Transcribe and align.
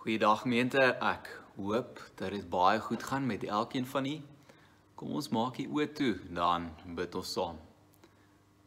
Goeiedag 0.00 0.40
gemeente. 0.40 0.80
Ek 0.80 1.26
hoop 1.60 1.98
dat 2.16 2.30
dit 2.32 2.44
baie 2.48 2.78
goed 2.80 3.02
gaan 3.04 3.26
met 3.26 3.42
elkeen 3.44 3.86
van 3.86 4.06
u. 4.08 4.14
Kom 4.96 5.10
ons 5.18 5.28
maak 5.28 5.58
die 5.60 5.66
oë 5.68 5.90
toe, 5.92 6.14
dan 6.32 6.70
bid 6.96 7.18
ons 7.20 7.32
saam. 7.36 7.58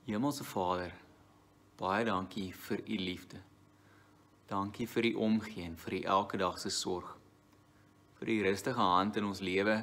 Hemelse 0.06 0.46
Vader, 0.46 0.94
baie 1.82 2.06
dankie 2.06 2.52
vir 2.68 2.84
u 2.86 3.00
liefde. 3.02 3.42
Dankie 4.46 4.86
vir 4.94 5.10
u 5.10 5.14
omgee 5.26 5.66
en 5.72 5.80
vir 5.88 5.98
u 5.98 6.04
elke 6.20 6.38
dag 6.38 6.62
se 6.62 6.70
sorg. 6.70 7.18
Vir 8.22 8.36
u 8.36 8.40
rustige 8.52 8.86
hand 8.94 9.18
in 9.18 9.26
ons 9.34 9.42
lewe 9.42 9.82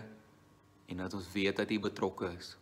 en 0.86 1.02
dat 1.02 1.18
ons 1.18 1.34
weet 1.34 1.58
dat 1.64 1.74
u 1.74 1.82
betrokke 1.90 2.30
is. 2.38 2.54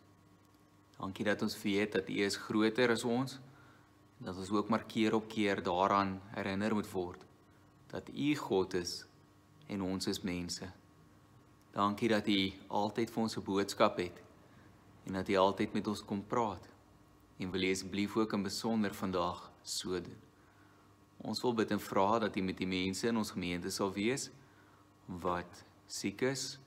Dankie 0.96 1.28
dat 1.28 1.44
ons 1.44 1.60
weet 1.60 1.92
dat 1.92 2.08
u 2.08 2.20
is 2.24 2.40
groter 2.48 2.96
as 2.96 3.04
ons 3.04 3.36
dat 4.16 4.32
ons 4.32 4.50
ook 4.50 4.72
maar 4.72 4.88
keer 4.88 5.14
op 5.14 5.28
keer 5.28 5.60
daaraan 5.62 6.22
herinner 6.32 6.72
moet 6.74 6.94
word 6.96 7.27
dat 7.90 8.08
U 8.08 8.36
God 8.36 8.74
is 8.74 9.06
en 9.66 9.82
ons 9.82 10.06
is 10.06 10.20
mense. 10.20 10.66
Dankie 11.72 12.08
dat 12.08 12.28
U 12.28 12.52
altyd 12.68 13.10
vir 13.10 13.22
ons 13.22 13.36
'n 13.36 13.44
boodskap 13.44 13.96
het 13.96 14.22
en 15.06 15.12
dat 15.12 15.28
U 15.28 15.34
altyd 15.36 15.72
met 15.72 15.86
ons 15.86 16.04
kom 16.04 16.26
praat. 16.26 16.68
En 17.38 17.50
wil 17.50 17.70
asseblief 17.70 18.16
ook 18.16 18.32
in 18.32 18.42
besonder 18.42 18.94
vandag 18.94 19.50
so 19.62 20.00
doen. 20.00 20.20
Ons 21.16 21.40
wil 21.40 21.54
bid 21.54 21.70
en 21.70 21.80
vra 21.80 22.18
dat 22.18 22.36
U 22.36 22.40
met 22.40 22.56
die 22.56 22.66
mense 22.66 23.08
in 23.08 23.16
ons 23.16 23.30
gemeente 23.30 23.70
sal 23.70 23.92
wees 23.92 24.30
wat 25.06 25.64
siek 25.86 26.22
is, 26.22 26.58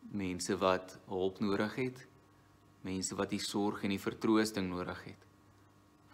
mense 0.00 0.56
wat 0.56 0.98
hulp 1.06 1.38
nodig 1.38 1.74
het, 1.74 2.06
mense 2.80 3.14
wat 3.14 3.32
U 3.32 3.38
sorg 3.38 3.82
en 3.82 3.90
U 3.90 3.98
vertroosting 3.98 4.68
nodig 4.68 5.04
het. 5.04 5.26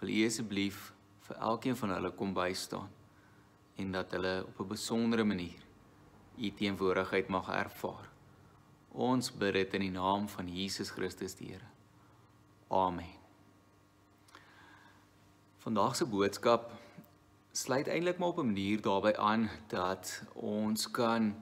Wil 0.01 0.09
U 0.09 0.27
asseblief 0.27 0.93
vir 1.21 1.37
elkeen 1.37 1.77
van 1.77 1.91
hulle 1.91 2.11
kom 2.11 2.35
bystaan 2.35 2.91
en 3.77 3.93
dat 3.93 4.11
hulle 4.11 4.45
op 4.47 4.61
'n 4.61 4.69
besondere 4.69 5.25
manier 5.25 5.63
u 6.39 6.51
teenwoordigheid 6.51 7.29
mag 7.29 7.49
ervaar. 7.49 8.09
Ons 8.93 9.31
bid 9.33 9.53
dit 9.53 9.75
in 9.75 9.81
die 9.81 9.95
naam 9.95 10.29
van 10.29 10.49
Jesus 10.49 10.91
Christus 10.91 11.35
die 11.35 11.53
Here. 11.53 11.69
Amen. 12.69 13.21
Vandag 15.59 15.97
se 15.97 16.07
boodskap 16.07 16.73
sluit 17.53 17.89
eintlik 17.89 18.19
maar 18.19 18.29
op 18.29 18.39
'n 18.39 18.47
manier 18.47 18.81
daarbey 18.81 19.17
aan 19.17 19.51
dat 19.69 20.23
ons 20.35 20.91
kan 20.91 21.35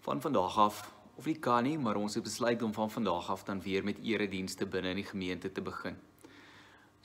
van 0.00 0.20
vandag 0.20 0.58
af 0.58 0.94
of 1.16 1.24
nie 1.24 1.38
kan 1.38 1.62
nie, 1.62 1.78
maar 1.78 1.96
ons 1.96 2.14
het 2.14 2.22
besluit 2.22 2.62
om 2.62 2.72
van 2.72 2.90
vandag 2.90 3.30
af 3.30 3.44
dan 3.44 3.62
weer 3.62 3.84
met 3.84 3.98
eredienste 3.98 4.66
binne 4.66 4.88
in 4.88 4.96
die 4.96 5.04
gemeente 5.04 5.52
te 5.52 5.62
begin. 5.62 5.96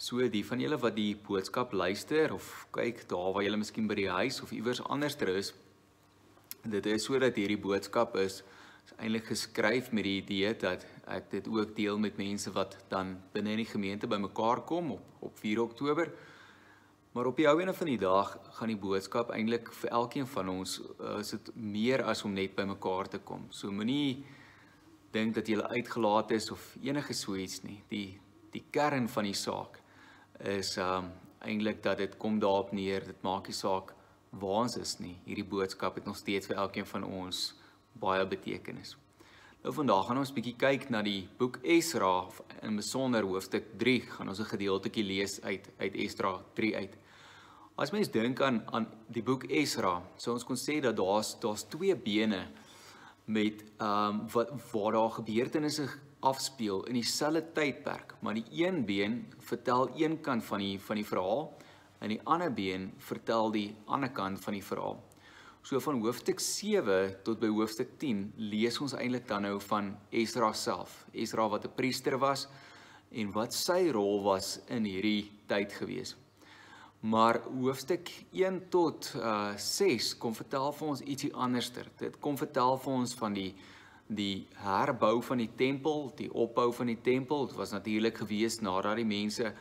So 0.01 0.17
die 0.33 0.41
van 0.41 0.57
julle 0.57 0.79
wat 0.81 0.95
die 0.97 1.11
boodskap 1.13 1.75
luister 1.77 2.31
of 2.33 2.45
kyk 2.73 3.03
daar 3.09 3.35
waar 3.35 3.43
julle 3.45 3.59
miskien 3.61 3.85
by 3.85 3.93
die 3.99 4.09
huis 4.09 4.39
of 4.41 4.49
iewers 4.57 4.79
anderster 4.89 5.29
is, 5.29 5.51
dit 6.65 6.87
is 6.89 7.03
sodat 7.05 7.35
hierdie 7.37 7.59
boodskap 7.61 8.15
is, 8.17 8.39
is 8.81 8.95
eintlik 8.95 9.27
geskryf 9.29 9.91
met 9.93 10.07
die 10.07 10.15
idee 10.23 10.55
dat 10.63 10.87
ek 11.05 11.27
dit 11.35 11.49
ook 11.53 11.75
deel 11.77 12.01
met 12.01 12.17
mense 12.17 12.49
wat 12.55 12.79
dan 12.89 13.11
binne 13.35 13.53
in 13.53 13.61
die 13.61 13.69
gemeente 13.69 14.09
bymekaar 14.09 14.63
kom 14.71 14.95
op 14.95 15.27
op 15.29 15.37
4 15.37 15.61
Oktober. 15.61 16.09
Maar 17.13 17.29
op 17.29 17.37
die 17.37 17.45
ou 17.51 17.53
ene 17.61 17.77
van 17.77 17.91
die 17.91 17.99
dag 18.01 18.31
gaan 18.57 18.73
die 18.73 18.79
boodskap 18.81 19.29
eintlik 19.35 19.69
vir 19.83 19.93
elkeen 19.99 20.25
van 20.33 20.49
ons 20.49 20.79
uh, 20.81 21.19
is 21.19 21.35
dit 21.35 21.53
meer 21.53 22.01
as 22.09 22.25
om 22.25 22.33
net 22.33 22.57
bymekaar 22.57 23.11
te 23.13 23.21
kom. 23.21 23.45
So 23.53 23.69
moenie 23.69 24.25
dink 25.13 25.37
dat 25.37 25.45
jy 25.45 25.61
uitgelaat 25.61 26.33
is 26.33 26.49
of 26.49 26.71
enige 26.81 27.13
so 27.13 27.37
iets 27.37 27.61
nie. 27.69 27.77
Die 27.93 28.17
die 28.51 28.65
kern 28.73 29.05
van 29.07 29.29
die 29.29 29.37
saak 29.37 29.80
is 30.43 30.77
um 30.77 31.11
eintlik 31.41 31.81
dat 31.83 31.97
dit 31.97 32.17
kom 32.17 32.39
daarop 32.39 32.71
neer, 32.71 33.05
dit 33.05 33.23
maak 33.25 33.47
nie 33.47 33.57
saak 33.57 33.93
waar 34.29 34.63
ons 34.63 34.77
is 34.77 34.99
nie. 34.99 35.15
Hierdie 35.25 35.47
boodskap 35.47 35.95
het 35.95 36.05
nog 36.05 36.17
steeds 36.17 36.47
vir 36.47 36.59
elkeen 36.61 36.85
van 36.85 37.03
ons 37.03 37.53
baie 37.99 38.25
betekenis. 38.25 38.95
Nou 39.61 39.73
vandag 39.73 40.07
gaan 40.07 40.17
ons 40.17 40.33
bietjie 40.33 40.55
kyk 40.57 40.87
na 40.89 41.03
die 41.05 41.27
boek 41.37 41.59
Esra 41.61 42.27
in 42.65 42.79
besonder 42.79 43.25
hoofstuk 43.27 43.67
3 43.77 43.99
gaan 44.15 44.29
ons 44.29 44.39
'n 44.39 44.53
gedeeltetjie 44.53 45.03
lees 45.03 45.41
uit 45.41 45.69
uit 45.77 45.95
Esra 45.95 46.39
3 46.55 46.75
uit. 46.75 46.95
As 47.77 47.91
mens 47.91 48.09
dink 48.09 48.41
aan 48.41 48.63
aan 48.73 48.87
die 49.07 49.23
boek 49.23 49.43
Esra, 49.43 50.01
sou 50.17 50.33
ons 50.33 50.43
kon 50.43 50.55
sê 50.55 50.79
dat 50.81 50.97
daar's 50.97 51.39
daar's 51.39 51.63
twee 51.63 51.95
bene 51.95 52.47
met 53.25 53.63
ehm 53.77 54.09
um, 54.09 54.27
wat 54.33 54.49
waar 54.71 54.91
daar 54.91 55.11
gebeurtenisse 55.11 55.87
afspeel 56.21 56.83
in 56.89 56.97
dieselfde 56.99 57.43
tydperk, 57.55 58.15
maar 58.21 58.37
die 58.37 58.63
een 58.63 58.85
been 58.85 59.25
vertel 59.39 59.89
een 59.97 60.19
kant 60.21 60.45
van 60.45 60.59
die 60.59 60.79
van 60.79 60.99
die 61.01 61.05
verhaal 61.05 61.47
en 62.01 62.13
die 62.13 62.21
ander 62.23 62.53
been 62.53 62.91
vertel 62.97 63.51
die 63.53 63.69
ander 63.85 64.09
kant 64.09 64.41
van 64.43 64.57
die 64.57 64.65
verhaal. 64.65 64.99
So 65.61 65.79
van 65.79 65.99
hoofstuk 66.01 66.39
7 66.41 67.21
tot 67.25 67.39
by 67.41 67.49
hoofstuk 67.53 67.93
10 68.01 68.31
lees 68.37 68.79
ons 68.81 68.95
eintlik 68.97 69.27
dan 69.29 69.45
nou 69.45 69.59
van 69.61 69.91
Esra 70.09 70.49
self. 70.57 71.05
Esra 71.13 71.47
wat 71.49 71.65
'n 71.65 71.75
priester 71.75 72.17
was 72.17 72.47
en 73.11 73.31
wat 73.31 73.53
sy 73.53 73.91
rol 73.91 74.23
was 74.23 74.59
in 74.69 74.85
hierdie 74.85 75.29
tyd 75.47 75.73
gewees. 75.73 76.15
Maar 77.01 77.41
hoofstuk 77.61 78.09
1 78.31 78.69
tot 78.69 79.13
uh 79.15 79.53
6 79.57 80.17
kom 80.17 80.33
vertel 80.33 80.71
vir 80.71 80.87
ons 80.87 81.01
ietsie 81.01 81.33
anderster. 81.33 81.85
Dit 81.97 82.19
kom 82.19 82.37
vertel 82.37 82.77
vir 82.77 82.93
ons 82.93 83.13
van 83.13 83.33
die 83.33 83.55
die 84.11 84.47
herbou 84.59 85.21
van 85.23 85.39
die 85.39 85.51
tempel, 85.55 86.09
die 86.17 86.29
opbou 86.33 86.71
van 86.75 86.91
die 86.91 86.99
tempel. 87.01 87.45
Dit 87.47 87.55
was 87.59 87.71
natuurlik 87.71 88.17
gewees 88.23 88.59
nadat 88.59 88.99
die 88.99 89.07
mense 89.07 89.53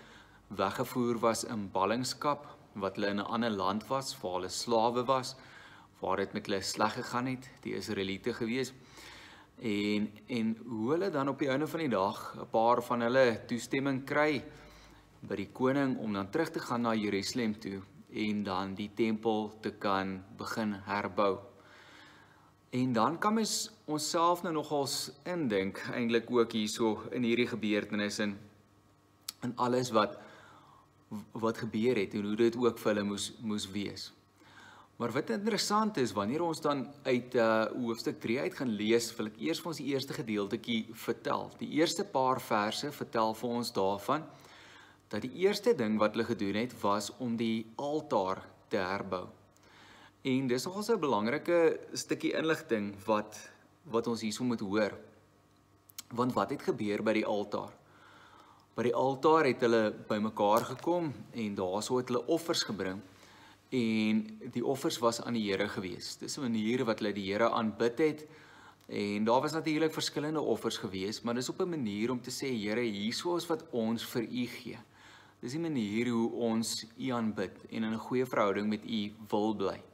weggevoer 0.58 1.20
was 1.22 1.44
in 1.46 1.68
ballingskap 1.70 2.48
wat 2.80 2.96
hulle 2.98 3.10
in 3.10 3.20
'n 3.20 3.30
ander 3.34 3.50
land 3.50 3.86
was, 3.88 4.16
waar 4.20 4.38
hulle 4.38 4.48
slawe 4.48 5.04
was, 5.04 5.36
waar 6.00 6.16
dit 6.16 6.32
met 6.32 6.46
hulle 6.46 6.62
sleg 6.62 6.94
gegaan 6.94 7.26
het, 7.26 7.50
die 7.62 7.74
Israeliete 7.74 8.34
gewees. 8.34 8.72
En 9.62 10.10
en 10.26 10.56
hoe 10.66 10.90
hulle 10.90 11.10
dan 11.10 11.28
op 11.28 11.38
die 11.38 11.48
einde 11.48 11.66
van 11.66 11.80
die 11.80 11.88
dag 11.88 12.36
'n 12.36 12.50
paar 12.50 12.82
van 12.82 13.00
hulle 13.00 13.40
toestemming 13.46 14.04
kry 14.04 14.42
by 15.20 15.36
die 15.36 15.50
koning 15.52 15.98
om 15.98 16.12
dan 16.12 16.30
terug 16.30 16.50
te 16.50 16.60
gaan 16.60 16.82
na 16.82 16.94
Jerusalem 16.94 17.58
toe 17.60 17.82
en 18.12 18.42
dan 18.42 18.74
die 18.74 18.90
tempel 18.94 19.52
te 19.60 19.70
kan 19.70 20.24
begin 20.36 20.72
herbou. 20.72 21.49
En 22.70 22.92
dan 22.92 23.18
kan 23.18 23.34
mens 23.34 23.70
onsself 23.84 24.42
nou 24.42 24.54
nogals 24.54 25.10
indink 25.26 25.80
eintlik 25.90 26.30
ook 26.30 26.52
hierso 26.52 27.02
in 27.10 27.26
hierdie 27.26 27.48
gebeurtenisse 27.50 28.22
en 28.22 28.38
in 29.42 29.56
alles 29.56 29.90
wat 29.90 30.18
wat 31.32 31.58
gebeur 31.58 31.98
het 31.98 32.14
en 32.14 32.24
hoe 32.24 32.36
dit 32.38 32.56
ook 32.56 32.78
vir 32.78 32.92
hulle 32.92 33.02
moes 33.08 33.32
moes 33.42 33.66
wees. 33.74 34.12
Maar 35.00 35.10
wat 35.16 35.32
interessant 35.34 35.96
is 35.96 36.12
wanneer 36.12 36.44
ons 36.44 36.60
dan 36.60 36.84
uit 37.02 37.34
uh 37.34 37.64
hoofstuk 37.72 38.20
3 38.20 38.38
uit 38.40 38.54
gaan 38.54 38.70
lees, 38.78 39.08
wil 39.16 39.30
ek 39.32 39.40
eers 39.40 39.62
vir 39.64 39.72
ons 39.72 39.80
die 39.80 39.88
eerste 39.90 40.14
gedeeltjie 40.14 40.80
vertel. 40.92 41.48
Die 41.58 41.72
eerste 41.80 42.04
paar 42.04 42.38
verse 42.40 42.92
vertel 42.92 43.34
vir 43.34 43.56
ons 43.58 43.72
daarvan 43.72 44.28
dat 45.10 45.26
die 45.26 45.32
eerste 45.42 45.74
ding 45.74 45.98
wat 45.98 46.14
hulle 46.14 46.28
gedoen 46.28 46.62
het 46.62 46.76
was 46.84 47.10
om 47.18 47.34
die 47.36 47.66
altaar 47.74 48.44
te 48.68 48.78
herbou. 48.78 49.26
En 50.20 50.46
dis 50.46 50.64
nogal 50.64 50.84
'n 50.84 51.00
belangrike 51.00 51.80
stukkie 51.92 52.32
inligting 52.36 52.92
wat 53.06 53.50
wat 53.84 54.06
ons 54.06 54.20
hierso 54.20 54.44
moet 54.44 54.60
hoor. 54.60 54.92
Want 56.12 56.32
wat 56.32 56.50
het 56.50 56.62
gebeur 56.62 57.02
by 57.02 57.12
die 57.12 57.24
altaar? 57.24 57.72
By 58.74 58.82
die 58.82 58.94
altaar 58.94 59.44
het 59.44 59.60
hulle 59.60 59.94
bymekaar 60.08 60.64
gekom 60.76 61.14
en 61.32 61.54
daarso 61.54 61.96
het 61.96 62.08
hulle 62.08 62.26
offers 62.26 62.62
gebring 62.62 63.00
en 63.70 64.38
die 64.52 64.64
offers 64.64 64.98
was 64.98 65.22
aan 65.22 65.32
die 65.32 65.50
Here 65.50 65.68
gewees. 65.68 66.16
Dis 66.16 66.36
'n 66.36 66.42
manier 66.42 66.84
wat 66.84 66.98
hulle 66.98 67.14
die 67.14 67.32
Here 67.32 67.50
aanbid 67.50 67.98
het 67.98 68.28
en 68.88 69.24
daar 69.24 69.40
was 69.40 69.52
natuurlik 69.52 69.92
verskillende 69.92 70.40
offers 70.40 70.76
gewees, 70.76 71.22
maar 71.22 71.34
dis 71.34 71.48
op 71.48 71.60
'n 71.60 71.70
manier 71.70 72.10
om 72.10 72.20
te 72.20 72.30
sê 72.30 72.52
Here, 72.52 72.80
hierso 72.80 73.36
is 73.36 73.46
wat 73.46 73.64
ons 73.70 74.04
vir 74.04 74.22
U 74.22 74.46
gee. 74.46 74.78
Dis 75.40 75.54
'n 75.54 75.62
manier 75.62 76.08
hoe 76.08 76.30
ons 76.32 76.86
U 76.98 77.08
aanbid 77.10 77.56
en 77.70 77.84
in 77.84 77.92
'n 77.92 77.98
goeie 77.98 78.26
verhouding 78.26 78.68
met 78.68 78.84
U 78.84 79.12
wil 79.28 79.54
bly. 79.54 79.89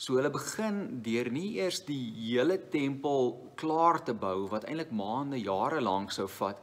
So 0.00 0.16
hulle 0.16 0.30
begin 0.32 0.76
deur 1.04 1.28
nie 1.28 1.58
eers 1.60 1.82
die 1.84 2.00
hele 2.16 2.54
tempel 2.72 3.34
klaar 3.60 3.98
te 4.00 4.14
bou 4.16 4.46
wat 4.48 4.64
eintlik 4.64 4.94
maande, 4.96 5.36
jare 5.36 5.82
lank 5.84 6.14
sou 6.16 6.24
vat 6.38 6.62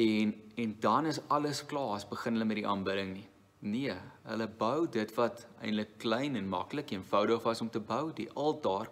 en 0.00 0.32
en 0.64 0.72
dan 0.80 1.08
is 1.10 1.18
alles 1.28 1.60
klaar, 1.68 1.98
as 1.98 2.06
begin 2.08 2.38
hulle 2.38 2.46
met 2.48 2.56
die 2.56 2.64
aanbidding 2.64 3.10
nie. 3.12 3.26
Nee, 3.60 3.96
hulle 4.24 4.46
bou 4.48 4.86
dit 4.88 5.12
wat 5.18 5.44
eintlik 5.60 5.98
klein 6.00 6.38
en 6.40 6.48
maklik 6.48 6.94
en 6.94 7.02
eenvoudig 7.02 7.44
was 7.44 7.60
om 7.60 7.68
te 7.68 7.82
bou, 7.90 8.08
die 8.16 8.30
altaar 8.32 8.88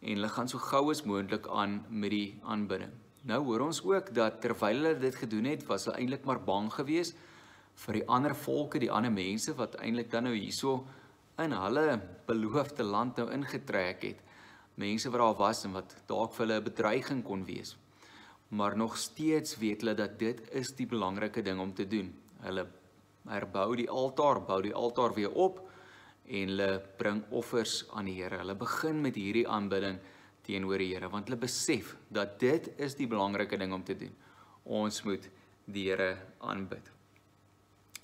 en 0.00 0.14
hulle 0.14 0.30
gaan 0.32 0.48
so 0.48 0.60
gou 0.70 0.86
as 0.88 1.04
moontlik 1.04 1.48
aan 1.52 1.82
met 1.90 2.14
die 2.14 2.38
aanbidding. 2.40 2.94
Nou 3.28 3.42
hoor 3.50 3.66
ons 3.66 3.82
ook 3.84 4.14
dat 4.16 4.40
terwyl 4.40 4.80
hulle 4.80 4.94
dit 5.02 5.24
gedoen 5.26 5.50
het, 5.52 5.66
was 5.68 5.84
hulle 5.90 6.00
eintlik 6.00 6.24
maar 6.24 6.40
bang 6.40 6.72
geweest 6.72 7.20
vir 7.84 8.00
die 8.00 8.08
ander 8.08 8.32
volke, 8.46 8.80
die 8.80 8.92
ander 8.92 9.12
mense 9.12 9.52
wat 9.60 9.76
eintlik 9.76 10.08
dan 10.14 10.30
nou 10.30 10.38
hierso 10.38 10.86
in 11.38 11.54
hulle 11.54 11.98
beloofde 12.26 12.82
land 12.82 13.18
nou 13.20 13.28
ingetrek 13.32 14.02
het. 14.02 14.22
Mense 14.78 15.10
wat 15.10 15.22
daar 15.22 15.38
was 15.38 15.64
en 15.66 15.76
wat 15.76 15.94
dalk 16.10 16.34
vir 16.34 16.46
hulle 16.46 16.60
'n 16.60 16.64
bedreiging 16.64 17.22
kon 17.24 17.44
wees. 17.44 17.76
Maar 18.48 18.76
nog 18.76 18.96
steeds 18.96 19.56
weet 19.56 19.80
hulle 19.80 19.94
dat 19.94 20.18
dit 20.18 20.40
is 20.50 20.72
die 20.74 20.86
belangrike 20.86 21.42
ding 21.42 21.60
om 21.60 21.74
te 21.74 21.86
doen. 21.86 22.14
Hulle 22.40 22.66
herbou 23.28 23.76
die 23.76 23.90
altaar, 23.90 24.40
bou 24.40 24.62
die 24.62 24.74
altaar 24.74 25.14
weer 25.14 25.32
op 25.32 25.60
en 26.26 26.48
hulle 26.48 26.82
bring 26.96 27.22
offers 27.30 27.84
aan 27.90 28.04
die 28.04 28.22
Here. 28.22 28.38
Hulle 28.38 28.54
begin 28.54 29.00
met 29.00 29.14
hierdie 29.14 29.48
aanbidding 29.48 29.98
teenoor 30.42 30.78
die 30.78 30.94
Here 30.94 31.08
want 31.08 31.28
hulle 31.28 31.40
besef 31.40 31.96
dat 32.08 32.38
dit 32.40 32.70
is 32.76 32.94
die 32.94 33.06
belangrike 33.06 33.56
ding 33.56 33.72
om 33.72 33.84
te 33.84 33.96
doen. 33.96 34.14
Ons 34.64 35.02
moet 35.02 35.28
die 35.64 35.88
Here 35.90 36.16
aanbid. 36.38 36.90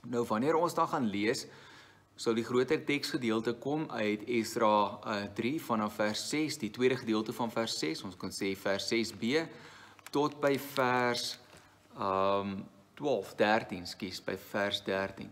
Nou 0.04 0.25
wanneer 0.28 0.56
ons 0.56 0.75
dan 0.75 0.88
gaan 0.88 1.06
lees, 1.08 1.46
sal 2.16 2.37
die 2.38 2.46
groter 2.46 2.78
teksgedeelte 2.87 3.56
kom 3.58 3.88
uit 3.90 4.22
Esra 4.31 4.75
uh, 5.02 5.14
3 5.34 5.55
vanaf 5.66 5.96
vers 5.99 6.28
6, 6.31 6.61
die 6.62 6.70
tweede 6.70 6.99
gedeelte 7.00 7.34
van 7.34 7.50
vers 7.50 7.75
6, 7.81 8.05
ons 8.06 8.19
kan 8.19 8.34
sê 8.34 8.52
vers 8.58 8.87
6b 8.93 9.46
tot 10.14 10.38
by 10.43 10.55
vers 10.76 11.34
um 11.99 12.61
12, 12.94 13.34
13, 13.34 13.87
skus, 13.90 14.20
by 14.22 14.37
vers 14.52 14.78
13. 14.87 15.31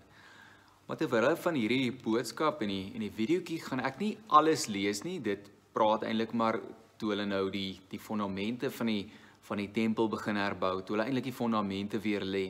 Maar 0.88 0.98
terwyl 0.98 1.36
van 1.38 1.54
hierdie 1.54 1.92
boodskap 1.94 2.62
en 2.64 2.72
die 2.72 2.84
en 2.96 3.04
die 3.04 3.12
videoetjie 3.14 3.60
gaan 3.62 3.82
ek 3.86 4.00
nie 4.02 4.16
alles 4.34 4.66
lees 4.66 5.04
nie. 5.06 5.20
Dit 5.22 5.46
praat 5.72 6.02
eintlik 6.04 6.34
maar 6.34 6.58
toe 6.98 7.12
hulle 7.14 7.26
nou 7.26 7.46
die 7.54 7.78
die 7.90 8.00
fondamente 8.02 8.70
van 8.74 8.90
die 8.90 9.04
van 9.46 9.58
die 9.58 9.70
tempel 9.74 10.06
begin 10.10 10.38
herbou, 10.38 10.82
toe 10.82 10.94
hulle 10.94 11.06
eintlik 11.08 11.30
die 11.30 11.34
fondamente 11.34 11.98
weer 12.02 12.22
lê. 12.26 12.44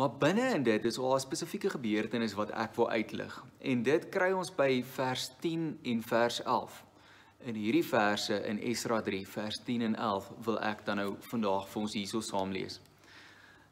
Maar 0.00 0.14
binne 0.16 0.54
in 0.54 0.62
dit 0.62 0.84
is 0.84 0.98
al 0.98 1.14
'n 1.14 1.20
spesifieke 1.20 1.70
gebeurtenis 1.70 2.32
wat 2.32 2.50
ek 2.50 2.74
wil 2.74 2.90
uitlig. 2.90 3.44
En 3.58 3.82
dit 3.82 4.08
kry 4.08 4.30
ons 4.32 4.54
by 4.54 4.84
vers 4.84 5.30
10 5.40 5.78
en 5.82 6.02
vers 6.02 6.42
11. 6.42 6.84
In 7.38 7.54
hierdie 7.54 7.84
verse 7.84 8.46
in 8.46 8.58
Esra 8.58 9.02
3 9.02 9.28
vers 9.28 9.58
10 9.64 9.82
en 9.82 9.96
11 9.96 10.32
wil 10.44 10.60
ek 10.60 10.84
dan 10.84 10.96
nou 10.96 11.16
vandag 11.18 11.68
vir 11.68 11.82
ons 11.82 11.92
hierso 11.92 12.20
saam 12.20 12.50
lees. 12.50 12.80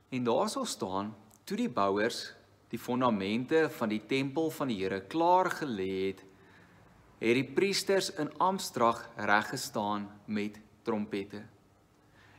En 0.08 0.24
daar 0.24 0.48
sal 0.48 0.64
staan 0.64 1.14
toe 1.44 1.56
die 1.56 1.68
bouers 1.68 2.34
die 2.68 2.78
fondamente 2.78 3.70
van 3.70 3.88
die 3.88 4.06
tempel 4.06 4.50
van 4.50 4.68
die 4.68 4.82
Here 4.82 5.00
klaar 5.00 5.50
gelê 5.50 6.06
het, 6.06 6.24
het 7.18 7.34
die 7.34 7.52
priesters 7.54 8.10
in 8.10 8.38
Amstrag 8.38 9.10
reg 9.16 9.48
gestaan 9.48 10.10
met 10.26 10.60
trompette. 10.82 11.42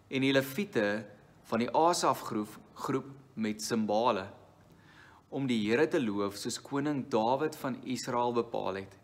En 0.07 0.21
die 0.21 0.33
leviete 0.33 1.05
van 1.43 1.59
die 1.59 1.71
Asaf 1.73 2.21
groep 2.21 2.59
groep 2.73 3.05
met 3.39 3.63
simbale 3.63 4.27
om 5.29 5.45
die 5.47 5.59
Here 5.67 5.85
te 5.87 6.01
loof 6.01 6.37
soos 6.41 6.57
koning 6.61 7.03
Dawid 7.11 7.55
van 7.61 7.77
Israel 7.85 8.33
bepaal 8.33 8.81
het. 8.81 8.95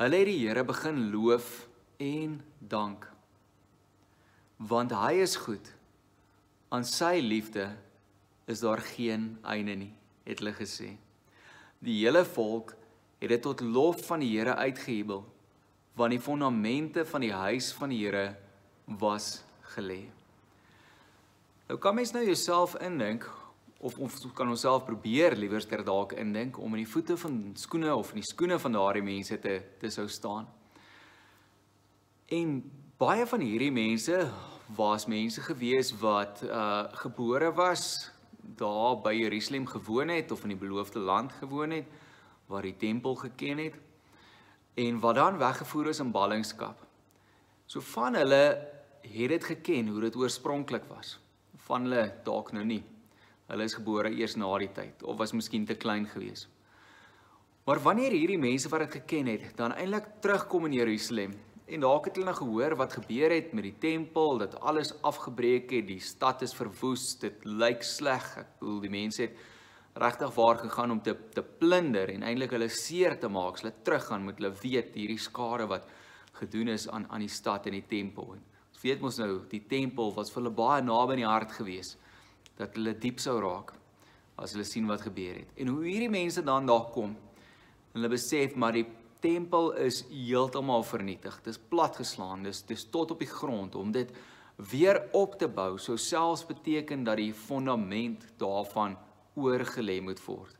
Hulle 0.00 0.20
het 0.20 0.28
die 0.28 0.40
Here 0.42 0.64
begin 0.68 1.08
loof 1.14 1.66
en 2.02 2.40
dank 2.58 3.08
want 4.62 4.92
hy 4.94 5.16
is 5.24 5.34
goed. 5.42 5.72
Aan 6.70 6.84
sy 6.86 7.18
liefde 7.18 7.66
is 8.46 8.62
daar 8.62 8.78
geen 8.92 9.32
einde 9.42 9.74
nie, 9.74 9.92
het 10.22 10.38
hulle 10.38 10.54
gesê. 10.54 10.92
Die 11.82 11.98
hele 12.04 12.22
volk 12.24 12.76
het 13.22 13.32
dit 13.32 13.42
tot 13.42 13.60
lof 13.60 14.04
van 14.06 14.22
die 14.22 14.32
Here 14.36 14.54
uitgehebel 14.54 15.24
want 15.98 16.14
die 16.14 16.22
fondamente 16.22 17.04
van 17.04 17.20
die 17.20 17.34
huis 17.36 17.72
van 17.76 17.90
die 17.92 18.00
Here 18.04 18.36
was 18.86 19.42
gelê. 19.74 20.06
Nou 21.66 21.78
kan 21.78 21.94
mens 21.94 22.12
nou 22.12 22.24
jouself 22.24 22.76
indink 22.80 23.30
of 23.82 23.98
of 23.98 24.32
kan 24.34 24.48
ons 24.48 24.60
self 24.60 24.84
probeer 24.84 25.36
liewerster 25.36 25.84
dalk 25.84 26.12
indink 26.12 26.58
om 26.58 26.74
in 26.74 26.84
die 26.84 26.92
voete 26.92 27.16
van 27.16 27.38
skoene 27.58 27.94
of 27.94 28.12
in 28.14 28.20
die 28.22 28.28
skoene 28.28 28.58
van 28.58 28.78
daardie 28.78 29.02
mense 29.02 29.38
te 29.38 29.60
te 29.78 29.90
sou 29.90 30.08
staan. 30.08 30.48
En 32.26 32.58
baie 32.98 33.26
van 33.26 33.40
hierdie 33.40 33.72
mense 33.72 34.18
was 34.76 35.06
mense 35.06 35.42
gewees 35.42 35.92
wat 36.00 36.42
uh 36.46 36.84
gebore 37.04 37.52
was 37.52 38.10
daar 38.42 38.98
by 39.02 39.12
Jerusalem 39.14 39.66
gewoon 39.66 40.08
het 40.08 40.30
of 40.30 40.42
in 40.42 40.54
die 40.54 40.58
beloofde 40.58 40.98
land 40.98 41.32
gewoon 41.32 41.70
het 41.70 41.86
waar 42.46 42.62
die 42.62 42.76
tempel 42.76 43.14
geken 43.14 43.58
het 43.58 43.74
en 44.74 45.00
wat 45.00 45.14
dan 45.14 45.38
weggevoer 45.38 45.88
is 45.88 46.00
in 46.00 46.10
ballingskap. 46.10 46.86
So 47.66 47.80
van 47.80 48.14
hulle 48.14 48.44
het 49.02 49.28
dit 49.28 49.44
geken 49.44 49.88
hoe 49.88 50.00
dit 50.00 50.16
oorspronklik 50.16 50.84
was. 50.88 51.21
Van 51.68 51.86
hulle 51.86 52.08
dalk 52.24 52.52
nou 52.56 52.64
nie. 52.66 52.82
Hulle 53.50 53.68
is 53.68 53.76
gebore 53.76 54.10
eers 54.10 54.36
na 54.40 54.50
die 54.58 54.72
tyd 54.72 55.02
of 55.02 55.18
was 55.20 55.34
miskien 55.36 55.66
te 55.68 55.76
klein 55.76 56.06
geweest. 56.10 56.48
Maar 57.64 57.78
wanneer 57.78 58.14
hierdie 58.16 58.40
mense 58.42 58.68
wat 58.72 58.86
dit 58.86 58.96
geken 58.98 59.28
het, 59.30 59.44
dan 59.56 59.74
eintlik 59.76 60.08
terugkom 60.24 60.66
in 60.66 60.80
Jerusalem 60.80 61.36
en 61.72 61.84
dalk 61.84 62.08
het 62.08 62.18
hulle 62.18 62.28
nou 62.28 62.36
gehoor 62.36 62.74
wat 62.76 62.96
gebeur 62.98 63.32
het 63.32 63.52
met 63.54 63.64
die 63.68 63.76
tempel, 63.80 64.40
dat 64.42 64.58
alles 64.60 64.90
afgebreek 65.06 65.70
het, 65.72 65.86
die 65.88 66.02
stad 66.02 66.42
is 66.42 66.52
verwoes, 66.52 67.14
dit 67.22 67.46
lyk 67.46 67.86
sleg. 67.86 68.26
Ek 68.42 68.58
bedoel 68.60 68.80
die 68.82 68.92
mense 68.92 69.22
het 69.22 69.38
regtig 70.02 70.34
waar 70.34 70.58
gegaan 70.58 70.90
om 70.90 71.00
te 71.04 71.14
te 71.36 71.42
plunder 71.42 72.10
en 72.12 72.24
eintlik 72.26 72.52
hulle 72.56 72.68
seer 72.68 73.18
te 73.20 73.28
maak. 73.28 73.60
Hulle 73.60 73.74
teruggaan 73.84 74.24
met 74.26 74.40
hulle 74.40 74.52
weet 74.62 74.96
hierdie 74.98 75.20
skade 75.20 75.68
wat 75.70 75.88
gedoen 76.40 76.72
is 76.74 76.88
aan 76.88 77.06
aan 77.10 77.24
die 77.24 77.32
stad 77.32 77.68
en 77.70 77.76
die 77.78 77.86
tempel. 77.88 78.34
En 78.34 78.42
weet 78.82 79.02
mos 79.02 79.18
nou 79.20 79.42
die 79.50 79.62
tempel 79.68 80.12
was 80.16 80.30
vir 80.32 80.42
hulle 80.42 80.54
baie 80.56 80.82
naby 80.82 81.16
in 81.16 81.22
die 81.24 81.28
hart 81.28 81.54
gewees 81.56 81.96
dat 82.58 82.76
hulle 82.76 82.94
diep 82.98 83.20
sou 83.22 83.38
raak 83.42 83.72
as 84.42 84.54
hulle 84.54 84.64
sien 84.66 84.88
wat 84.88 85.04
gebeur 85.04 85.38
het. 85.42 85.50
En 85.60 85.70
hoe 85.72 85.84
hierdie 85.86 86.10
mense 86.10 86.42
dan 86.42 86.66
daar 86.66 86.88
kom. 86.94 87.14
Hulle 87.92 88.10
besef 88.10 88.56
maar 88.56 88.74
die 88.74 88.86
tempel 89.22 89.72
is 89.78 90.02
heeltemal 90.10 90.82
vernietig. 90.82 91.36
Dit 91.44 91.54
is 91.54 91.60
platgeslaan. 91.70 92.42
Dis 92.46 92.62
dis 92.66 92.84
tot 92.90 93.14
op 93.14 93.22
die 93.22 93.30
grond 93.30 93.76
om 93.78 93.92
dit 93.94 94.10
weer 94.70 95.02
op 95.16 95.38
te 95.38 95.48
bou 95.48 95.76
sou 95.80 95.96
selfs 95.98 96.44
beteken 96.46 97.04
dat 97.04 97.20
die 97.20 97.32
fondament 97.34 98.26
daarvan 98.40 98.96
oorgelê 99.34 100.00
moet 100.02 100.20
word. 100.26 100.56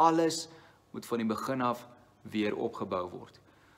Alles 0.00 0.48
moet 0.90 1.06
van 1.06 1.22
die 1.22 1.28
begin 1.28 1.62
af 1.62 1.86
weer 2.22 2.56
opgebou 2.56 3.04
word. 3.10 3.36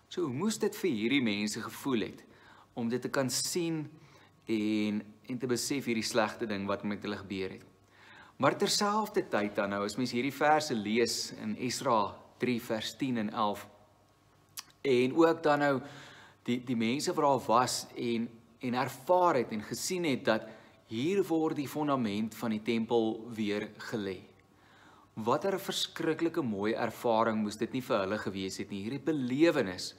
So 0.08 0.26
hoe 0.26 0.34
moes 0.34 0.58
dit 0.61 0.76
vir 0.76 0.90
hierdie 0.90 1.25
mense 1.25 1.61
gevoel 1.61 2.08
het 2.08 2.23
om 2.75 2.89
dit 2.89 3.03
te 3.03 3.11
kan 3.11 3.31
sien 3.31 3.85
en 4.47 5.03
en 5.31 5.39
te 5.39 5.47
besef 5.47 5.87
hierdie 5.87 6.05
slegte 6.05 6.47
ding 6.47 6.67
wat 6.67 6.83
met 6.85 7.05
hulle 7.07 7.17
gebeur 7.17 7.53
het. 7.55 7.63
Maar 8.37 8.57
terselfdertyd 8.59 9.55
dan 9.55 9.71
nou 9.71 9.85
as 9.85 9.97
mens 9.97 10.13
hierdie 10.13 10.35
verse 10.35 10.75
lees 10.75 11.33
in 11.41 11.55
Esra 11.57 12.15
3 12.43 12.59
vers 12.61 12.97
10 12.99 13.21
en 13.23 13.31
11 13.31 13.67
en 14.83 15.15
ook 15.15 15.43
dan 15.43 15.63
nou 15.63 15.77
die 16.45 16.59
die 16.67 16.77
mense 16.77 17.15
wat 17.15 17.25
daar 17.25 17.47
was 17.47 17.87
en 17.97 18.29
en 18.63 18.75
ervaar 18.75 19.35
het 19.41 19.53
en 19.53 19.63
gesien 19.63 20.05
het 20.05 20.25
dat 20.25 20.51
Hier 20.93 21.23
word 21.25 21.57
die 21.57 21.71
fondament 21.71 22.35
van 22.37 22.53
die 22.53 22.61
tempel 22.61 23.15
weer 23.33 23.71
gelê. 23.89 24.19
Watter 25.15 25.55
'n 25.55 25.67
verskriklike 25.69 26.43
mooi 26.43 26.75
ervaring 26.75 27.39
moes 27.41 27.57
dit 27.57 27.73
nie 27.73 27.81
vir 27.81 27.99
hulle 28.01 28.19
gewees 28.19 28.59
het 28.59 28.71
nie. 28.71 28.83
Hierdie 28.83 29.01
belewenis 29.01 29.95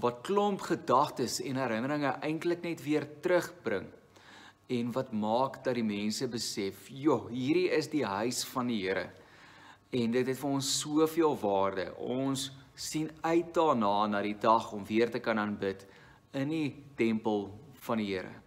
wat 0.00 0.22
klomp 0.24 0.62
gedagtes 0.64 1.40
en 1.44 1.58
herinneringe 1.60 2.14
eintlik 2.24 2.62
net 2.64 2.82
weer 2.84 3.06
terugbring 3.22 3.88
en 4.70 4.92
wat 4.94 5.10
maak 5.12 5.58
dat 5.64 5.74
die 5.74 5.84
mense 5.84 6.28
besef, 6.28 6.88
"Jo, 6.88 7.28
hierdie 7.28 7.70
is 7.70 7.88
die 7.88 8.04
huis 8.04 8.44
van 8.44 8.66
die 8.66 8.80
Here." 8.82 9.10
En 9.90 10.10
dit 10.10 10.26
het 10.26 10.38
vir 10.38 10.50
ons 10.50 10.80
soveel 10.80 11.36
waarde. 11.40 11.94
Ons 11.96 12.52
sien 12.74 13.10
uit 13.20 13.54
daarna 13.54 14.06
na 14.06 14.22
die 14.22 14.38
dag 14.38 14.72
om 14.72 14.84
weer 14.84 15.10
te 15.10 15.18
kan 15.18 15.38
aanbid 15.38 15.86
in 16.32 16.48
die 16.48 16.76
tempel 16.96 17.50
van 17.74 17.98
die 17.98 18.06
Here. 18.06 18.40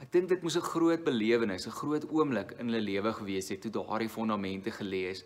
Ek 0.00 0.12
dink 0.12 0.28
dit 0.28 0.42
moes 0.42 0.56
'n 0.56 0.60
groot 0.60 1.04
belewenis, 1.04 1.66
'n 1.66 1.70
groot 1.70 2.10
oomblik 2.10 2.52
in 2.58 2.66
hulle 2.66 2.80
lewe 2.80 3.12
gewees 3.12 3.48
het 3.48 3.60
toe 3.60 3.70
daardie 3.70 4.08
fondamente 4.08 4.70
gelê 4.70 5.10
is 5.10 5.24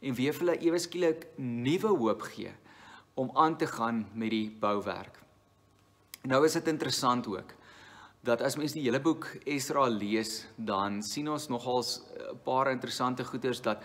en 0.00 0.14
weer 0.14 0.32
vir 0.32 0.46
hulle 0.46 0.62
ewe 0.62 0.78
skielik 0.78 1.26
nuwe 1.36 1.88
hoop 1.88 2.22
gee 2.22 2.52
om 3.16 3.30
aan 3.34 3.56
te 3.56 3.66
gaan 3.66 4.04
met 4.12 4.30
die 4.30 4.50
bouwerk. 4.60 5.22
Nou 6.28 6.44
is 6.44 6.56
dit 6.58 6.68
interessant 6.68 7.26
ook 7.26 7.54
dat 8.26 8.42
as 8.42 8.56
mens 8.58 8.74
die 8.74 8.82
hele 8.82 9.00
boek 9.00 9.28
Esra 9.46 9.86
lees, 9.88 10.46
dan 10.56 10.98
sien 11.02 11.28
ons 11.30 11.48
nogals 11.48 12.00
'n 12.32 12.40
paar 12.44 12.70
interessante 12.70 13.24
goeters 13.24 13.62
dat 13.62 13.82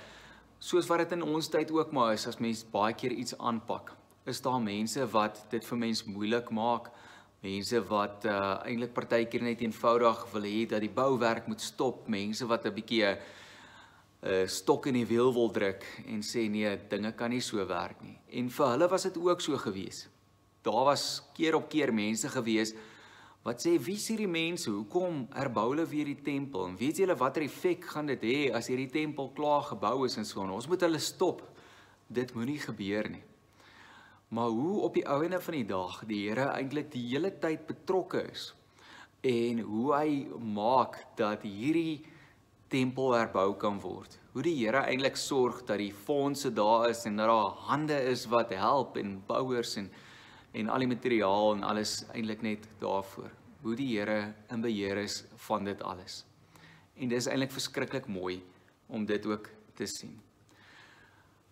soos 0.60 0.88
wat 0.88 0.98
dit 0.98 1.12
in 1.12 1.24
ons 1.24 1.48
tyd 1.48 1.72
ook 1.72 1.92
maar 1.92 2.14
is 2.14 2.28
as 2.28 2.40
mens 2.40 2.64
baie 2.64 2.94
keer 2.94 3.12
iets 3.12 3.38
aanpak, 3.38 3.94
is 4.26 4.42
daar 4.42 4.62
mense 4.62 5.06
wat 5.12 5.46
dit 5.50 5.66
vir 5.66 5.78
mens 5.78 6.04
moeilik 6.04 6.50
maak 6.50 6.92
mense 7.42 7.80
wat 7.90 8.26
uh 8.30 8.62
eintlik 8.70 8.94
partykeer 8.94 9.42
net 9.42 9.62
eenvoudig 9.66 10.26
wil 10.34 10.44
hê 10.46 10.66
dat 10.70 10.84
die 10.84 10.94
bouwerk 10.94 11.48
moet 11.50 11.62
stop, 11.62 12.08
mense 12.08 12.46
wat 12.46 12.66
'n 12.66 12.74
bietjie 12.74 13.06
'n 13.06 13.18
uh, 14.22 14.46
stok 14.48 14.88
in 14.92 15.00
die 15.01 15.08
wiel 15.10 15.34
wil 15.34 15.51
druk 15.54 15.84
en 16.08 16.22
sê 16.25 16.48
nee, 16.50 16.70
dinge 16.90 17.13
kan 17.18 17.34
nie 17.34 17.42
so 17.42 17.63
werk 17.68 18.01
nie. 18.06 18.18
En 18.38 18.50
vir 18.54 18.74
hulle 18.75 18.90
was 18.92 19.08
dit 19.10 19.18
ook 19.18 19.42
so 19.42 19.58
gewees. 19.58 20.06
Daar 20.62 20.86
was 20.92 21.24
keer 21.34 21.58
op 21.58 21.70
keer 21.70 21.94
mense 21.94 22.30
gewees 22.30 22.75
wat 23.42 23.63
sê 23.63 23.74
wie 23.82 23.98
is 23.98 24.06
hierdie 24.12 24.30
mense? 24.30 24.70
Hoekom 24.70 25.24
herbou 25.34 25.72
hulle 25.72 25.88
weer 25.90 26.12
die 26.12 26.20
tempel? 26.22 26.68
En 26.70 26.78
weet 26.78 27.01
julle 27.01 27.18
watter 27.18 27.48
effek 27.48 27.88
gaan 27.90 28.12
dit 28.12 28.22
hê 28.30 28.38
as 28.54 28.70
hierdie 28.70 28.92
tempel 28.94 29.32
klaar 29.34 29.66
gebou 29.72 30.06
is 30.06 30.20
en 30.22 30.28
so 30.30 30.44
aan? 30.44 30.54
Ons 30.54 30.70
moet 30.70 30.86
hulle 30.86 31.01
stop. 31.01 31.42
Dit 32.06 32.36
moenie 32.38 32.60
gebeur 32.62 33.10
nie. 33.10 33.24
Maar 34.32 34.54
hoe 34.54 34.75
op 34.86 34.94
die 34.96 35.08
ouene 35.10 35.42
van 35.42 35.58
die 35.58 35.68
dag 35.68 35.96
die 36.08 36.22
Here 36.28 36.51
eintlik 36.54 36.92
die 36.94 37.08
hele 37.10 37.34
tyd 37.42 37.66
betrokke 37.68 38.22
is 38.30 38.51
en 39.22 39.60
hoe 39.66 39.90
hy 39.94 40.12
maak 40.40 40.96
dat 41.18 41.44
hierdie 41.46 42.01
tempel 42.72 43.13
herbou 43.13 43.51
kan 43.60 43.80
word. 43.84 44.16
Hoe 44.32 44.44
die 44.46 44.56
Here 44.56 44.86
eintlik 44.88 45.18
sorg 45.20 45.66
dat 45.68 45.82
die 45.82 45.92
fondse 45.94 46.54
daar 46.56 46.90
is 46.90 47.04
en 47.06 47.20
dat 47.20 47.28
daar 47.28 47.60
hande 47.68 47.98
is 48.12 48.25
wat 48.32 48.54
help 48.56 48.98
en 48.98 49.20
bouers 49.28 49.75
en 49.82 49.92
en 50.51 50.68
al 50.68 50.84
die 50.84 50.90
materiaal 50.92 51.54
en 51.54 51.63
alles 51.63 52.01
eintlik 52.12 52.42
net 52.44 52.66
daarvoor. 52.82 53.30
Hoe 53.62 53.75
die 53.75 53.88
Here 53.94 54.34
in 54.51 54.63
beheer 54.63 54.98
is 54.98 55.24
van 55.48 55.63
dit 55.63 55.84
alles. 55.84 56.25
En 56.96 57.12
dis 57.12 57.28
eintlik 57.28 57.51
verskriklik 57.51 58.08
mooi 58.08 58.42
om 58.88 59.06
dit 59.06 59.25
ook 59.25 59.48
te 59.75 59.88
sien. 59.88 60.20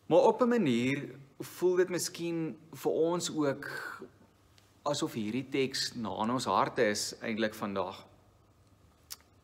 Maar 0.09 0.19
op 0.19 0.41
'n 0.41 0.49
manier 0.49 1.15
voel 1.39 1.75
dit 1.75 1.89
miskien 1.89 2.57
vir 2.71 2.91
ons 2.91 3.31
ook 3.31 3.67
asof 4.83 5.13
hierdie 5.13 5.47
teks 5.49 5.93
na 5.95 6.23
in 6.23 6.31
ons 6.31 6.45
harte 6.45 6.83
is 6.83 7.13
eintlik 7.21 7.53
vandag. 7.53 8.05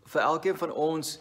Vir 0.05 0.21
elkeen 0.21 0.57
van 0.57 0.71
ons 0.71 1.19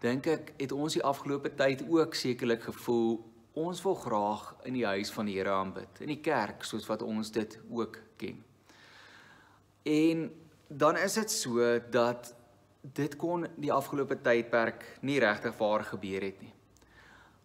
dink 0.00 0.26
ek 0.26 0.52
het 0.58 0.72
ons 0.72 0.96
die 0.96 1.04
afgelope 1.04 1.52
tyd 1.56 1.84
ook 1.88 2.14
sekerlik 2.16 2.62
gevoel 2.70 3.18
ons 3.60 3.82
wil 3.82 3.96
graag 3.98 4.44
in 4.68 4.76
die 4.78 4.86
huis 4.86 5.10
van 5.12 5.26
die 5.26 5.36
Here 5.36 5.52
aanbid, 5.52 6.00
in 6.00 6.12
die 6.12 6.20
kerk 6.22 6.64
soos 6.64 6.86
wat 6.88 7.02
ons 7.02 7.32
dit 7.34 7.58
ook 7.70 7.98
ken. 8.20 8.38
En 9.82 10.28
dan 10.68 10.96
is 10.96 11.16
dit 11.18 11.30
so 11.30 11.66
dat 11.90 12.34
dit 12.80 13.16
kon 13.20 13.44
die 13.60 13.72
afgelope 13.72 14.16
tydperk 14.22 14.84
nie 15.04 15.18
regtig 15.20 15.56
waar 15.58 15.84
gebeur 15.84 16.24
het 16.24 16.40
nie. 16.40 16.54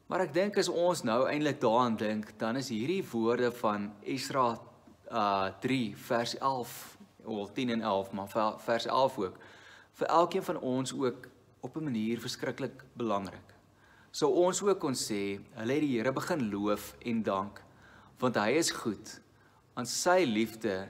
Maar 0.07 0.27
ek 0.27 0.35
dink 0.35 0.59
as 0.61 0.69
ons 0.69 1.01
nou 1.03 1.25
eintlik 1.27 1.57
daaraan 1.63 1.97
dink, 1.97 2.29
dan 2.39 2.59
is 2.61 2.69
hierdie 2.69 3.01
woorde 3.09 3.49
van 3.63 3.89
Esra 4.05 4.53
uh 5.05 5.49
3 5.61 5.95
vers 5.97 6.37
11 6.37 6.75
of 7.25 7.51
10 7.53 7.69
en 7.69 7.81
11, 7.81 8.11
maar 8.11 8.57
vers 8.61 8.85
11 8.85 9.17
ook 9.17 9.37
vir 9.95 10.07
elkeen 10.07 10.43
van 10.43 10.59
ons 10.59 10.93
ook 10.93 11.27
op 11.65 11.77
'n 11.77 11.83
manier 11.89 12.19
verskriklik 12.21 12.83
belangrik. 12.93 13.49
So 14.11 14.29
ons 14.29 14.61
ook 14.61 14.79
kon 14.79 14.93
sê, 14.93 15.39
hulle 15.57 15.73
het 15.73 15.81
die 15.81 15.97
Here 15.97 16.11
begin 16.13 16.49
loof 16.49 16.95
en 17.05 17.23
dank 17.23 17.63
want 18.19 18.35
hy 18.35 18.51
is 18.55 18.71
goed. 18.71 19.19
Aan 19.75 19.85
sy 19.85 20.23
liefde 20.23 20.87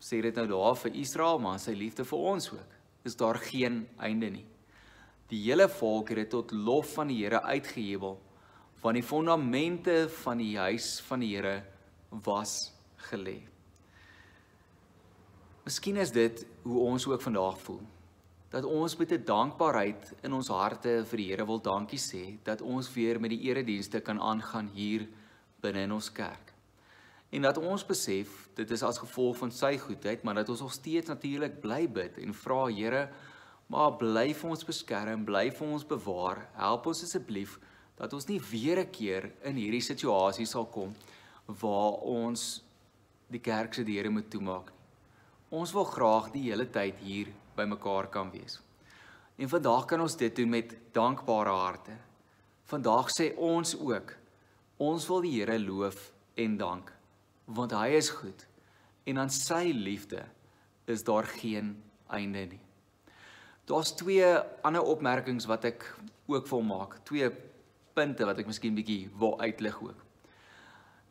sê 0.00 0.20
dit 0.22 0.34
nou 0.34 0.46
daar 0.46 0.76
vir 0.76 0.94
Israel, 0.94 1.38
maar 1.38 1.58
sy 1.58 1.72
liefde 1.72 2.04
vir 2.04 2.18
ons 2.18 2.50
ook. 2.52 2.72
Is 3.04 3.16
daar 3.16 3.38
geen 3.38 3.86
einde 3.98 4.30
nie. 4.30 4.46
Die 5.28 5.44
hele 5.44 5.68
volk 5.68 6.08
het 6.08 6.16
dit 6.16 6.30
tot 6.30 6.50
lof 6.50 6.94
van 6.94 7.08
die 7.08 7.22
Here 7.24 7.42
uitgehebel 7.42 8.18
want 8.80 8.94
die 8.94 9.04
fondamente 9.04 10.08
van 10.22 10.38
die 10.38 10.56
huis 10.58 11.00
van 11.00 11.20
die 11.20 11.36
Here 11.36 11.62
was 12.24 12.72
gelê. 13.10 13.42
Miskien 15.64 15.96
is 15.96 16.10
dit 16.10 16.46
hoe 16.62 16.78
ons 16.80 17.06
ook 17.06 17.22
vandag 17.22 17.60
voel 17.60 17.82
dat 18.50 18.64
ons 18.64 18.96
met 18.96 19.12
'n 19.12 19.24
dankbaarheid 19.24 20.14
in 20.22 20.32
ons 20.32 20.48
harte 20.48 21.04
vir 21.06 21.16
die 21.16 21.28
Here 21.30 21.46
wil 21.46 21.60
dankie 21.60 21.98
sê 21.98 22.38
dat 22.42 22.60
ons 22.60 22.92
weer 22.94 23.20
met 23.20 23.30
die 23.30 23.42
eredienste 23.48 24.00
kan 24.00 24.20
aangaan 24.20 24.70
hier 24.74 25.08
binne 25.60 25.80
in 25.80 25.92
ons 25.92 26.12
kerk. 26.12 26.52
En 27.30 27.42
dat 27.42 27.58
ons 27.58 27.86
besef 27.86 28.48
dit 28.54 28.70
is 28.70 28.82
as 28.82 28.98
gevolg 28.98 29.36
van 29.36 29.50
sy 29.50 29.76
goedheid, 29.78 30.22
maar 30.22 30.34
dat 30.34 30.48
ons 30.48 30.60
nog 30.60 30.72
steeds 30.72 31.08
natuurlik 31.08 31.60
bly 31.60 31.88
bid 31.88 32.18
en 32.18 32.34
vra 32.34 32.66
Here, 32.66 33.08
maar 33.66 33.96
bly 33.96 34.34
vir 34.34 34.50
ons 34.50 34.64
beskerm, 34.64 35.24
bly 35.24 35.50
vir 35.50 35.68
ons 35.68 35.86
bewaar. 35.86 36.48
Help 36.54 36.86
ons 36.86 37.02
asseblief 37.02 37.58
dat 37.96 38.12
ons 38.12 38.26
nie 38.26 38.40
weer 38.40 38.80
'n 38.80 38.90
keer 38.90 39.32
in 39.44 39.54
hierdie 39.54 39.80
situasie 39.80 40.46
sal 40.46 40.66
kom 40.66 40.94
waar 41.46 41.92
ons 42.02 42.62
die 43.30 43.40
kerk 43.40 43.74
se 43.74 43.84
deure 43.84 44.10
moet 44.10 44.30
toemaak 44.30 44.70
nie. 44.70 44.78
Ons 45.50 45.72
wil 45.72 45.84
graag 45.84 46.30
die 46.32 46.50
hele 46.50 46.66
tyd 46.70 46.98
hier 47.02 47.26
bymekaar 47.56 48.08
kan 48.08 48.30
wees. 48.30 48.60
En 49.36 49.48
vandag 49.48 49.84
kan 49.84 50.00
ons 50.00 50.16
dit 50.16 50.36
doen 50.36 50.48
met 50.48 50.74
dankbare 50.92 51.50
harte. 51.50 51.96
Vandag 52.70 53.10
sê 53.10 53.32
ons 53.36 53.76
ook 53.78 54.16
ons 54.80 55.06
wil 55.06 55.20
die 55.26 55.36
Here 55.40 55.58
loof 55.58 56.10
en 56.34 56.56
dank 56.56 56.92
want 57.50 57.72
hy 57.74 57.96
is 57.98 58.10
goed 58.14 58.46
en 59.10 59.18
aan 59.18 59.32
sy 59.34 59.72
liefde 59.74 60.22
is 60.90 61.02
daar 61.04 61.26
geen 61.26 61.74
einde 62.10 62.44
nie. 62.52 62.60
Daar's 63.70 63.92
twee 63.94 64.26
ander 64.66 64.82
opmerkings 64.82 65.46
wat 65.50 65.64
ek 65.68 65.86
ook 66.30 66.46
wil 66.50 66.62
maak. 66.66 66.96
Twee 67.06 67.30
punte 67.94 68.26
wat 68.26 68.38
ek 68.42 68.48
miskien 68.50 68.74
bietjie 68.74 69.10
wil 69.18 69.36
uitlig 69.40 69.76
ook. 69.82 70.06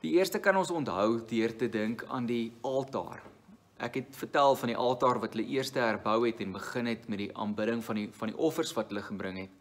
Die 0.03 0.15
eerste 0.15 0.39
kan 0.39 0.55
ons 0.59 0.71
onthou 0.71 1.19
deur 1.27 1.55
te 1.59 1.69
dink 1.71 2.05
aan 2.07 2.27
die 2.27 2.51
altaar. 2.63 3.23
Ek 3.79 3.95
het 3.95 4.15
vertel 4.15 4.55
van 4.59 4.67
die 4.73 4.77
altaar 4.77 5.21
wat 5.23 5.33
hulle 5.33 5.47
eers 5.47 5.71
herbou 5.71 6.25
het 6.25 6.41
en 6.43 6.51
begin 6.51 6.89
het 6.91 7.07
met 7.07 7.21
die 7.21 7.31
aanbidding 7.31 7.83
van 7.83 7.95
die 7.95 8.09
van 8.11 8.33
die 8.33 8.37
offers 8.37 8.73
wat 8.75 8.91
hulle 8.91 9.05
gebring 9.05 9.37
het. 9.45 9.53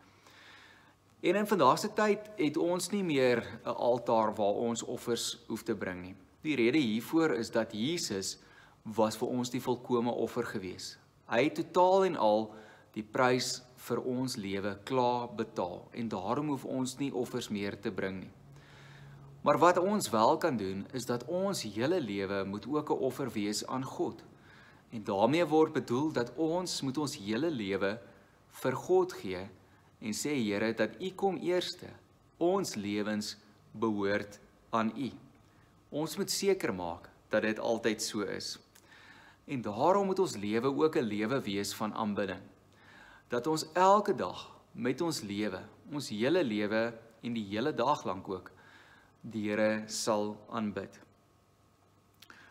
En 1.22 1.36
in 1.38 1.46
vandag 1.46 1.78
se 1.78 1.90
tyd 1.94 2.26
het 2.36 2.56
ons 2.56 2.90
nie 2.90 3.02
meer 3.02 3.42
'n 3.64 3.74
altaar 3.74 4.34
waar 4.34 4.58
ons 4.68 4.82
offers 4.82 5.38
hoef 5.46 5.62
te 5.62 5.74
bring 5.74 6.02
nie. 6.02 6.14
Die 6.42 6.56
rede 6.56 6.78
hiervoor 6.78 7.34
is 7.34 7.50
dat 7.50 7.72
Jesus 7.72 8.38
was 8.82 9.16
vir 9.16 9.28
ons 9.28 9.50
die 9.50 9.62
volkomme 9.62 10.10
offer 10.10 10.44
gewees. 10.44 10.98
Hy 11.28 11.44
het 11.44 11.54
totaal 11.54 12.04
en 12.04 12.16
al 12.16 12.54
die 12.92 13.02
prys 13.02 13.62
vir 13.76 14.00
ons 14.00 14.36
lewe 14.36 14.78
klaar 14.84 15.28
betaal 15.34 15.88
en 15.92 16.08
daarom 16.08 16.48
hoef 16.48 16.64
ons 16.64 16.98
nie 16.98 17.12
offers 17.12 17.48
meer 17.48 17.80
te 17.80 17.90
bring 17.90 18.20
nie. 18.20 18.30
Maar 19.40 19.58
wat 19.58 19.78
ons 19.78 20.10
wel 20.10 20.36
kan 20.36 20.56
doen 20.56 20.86
is 20.92 21.06
dat 21.06 21.24
ons 21.24 21.62
hele 21.62 22.00
lewe 22.00 22.44
moet 22.44 22.66
ook 22.66 22.90
'n 22.90 23.02
offer 23.08 23.30
wees 23.30 23.66
aan 23.66 23.84
God. 23.84 24.24
En 24.90 25.04
daarmee 25.04 25.44
word 25.46 25.72
bedoel 25.72 26.12
dat 26.12 26.32
ons 26.34 26.80
moet 26.80 26.98
ons 26.98 27.16
hele 27.16 27.50
lewe 27.50 28.00
vir 28.48 28.76
God 28.76 29.12
gee 29.12 29.48
en 29.98 30.12
sê 30.12 30.34
Here 30.34 30.74
dat 30.74 30.90
U 31.00 31.10
kom 31.10 31.36
eerste. 31.36 31.86
Ons 32.36 32.74
lewens 32.74 33.36
behoort 33.70 34.38
aan 34.70 34.92
U. 34.96 35.10
Ons 35.88 36.16
moet 36.16 36.30
seker 36.30 36.74
maak 36.74 37.08
dat 37.28 37.42
dit 37.42 37.58
altyd 37.58 38.02
so 38.02 38.20
is. 38.20 38.58
En 39.44 39.62
daarom 39.62 40.06
moet 40.06 40.18
ons 40.18 40.36
lewe 40.36 40.68
ook 40.68 40.96
'n 40.96 41.08
lewe 41.08 41.40
wees 41.40 41.74
van 41.74 41.94
aanbidding. 41.94 42.40
Dat 43.28 43.46
ons 43.46 43.72
elke 43.72 44.14
dag 44.14 44.50
met 44.72 45.00
ons 45.00 45.20
lewe, 45.20 45.62
ons 45.92 46.08
hele 46.08 46.44
lewe 46.44 46.94
en 47.22 47.32
die 47.32 47.44
hele 47.44 47.74
dag 47.74 48.04
lank 48.04 48.28
ook 48.28 48.50
die 49.22 49.48
Here 49.48 49.84
sal 49.86 50.36
aanbid. 50.50 51.00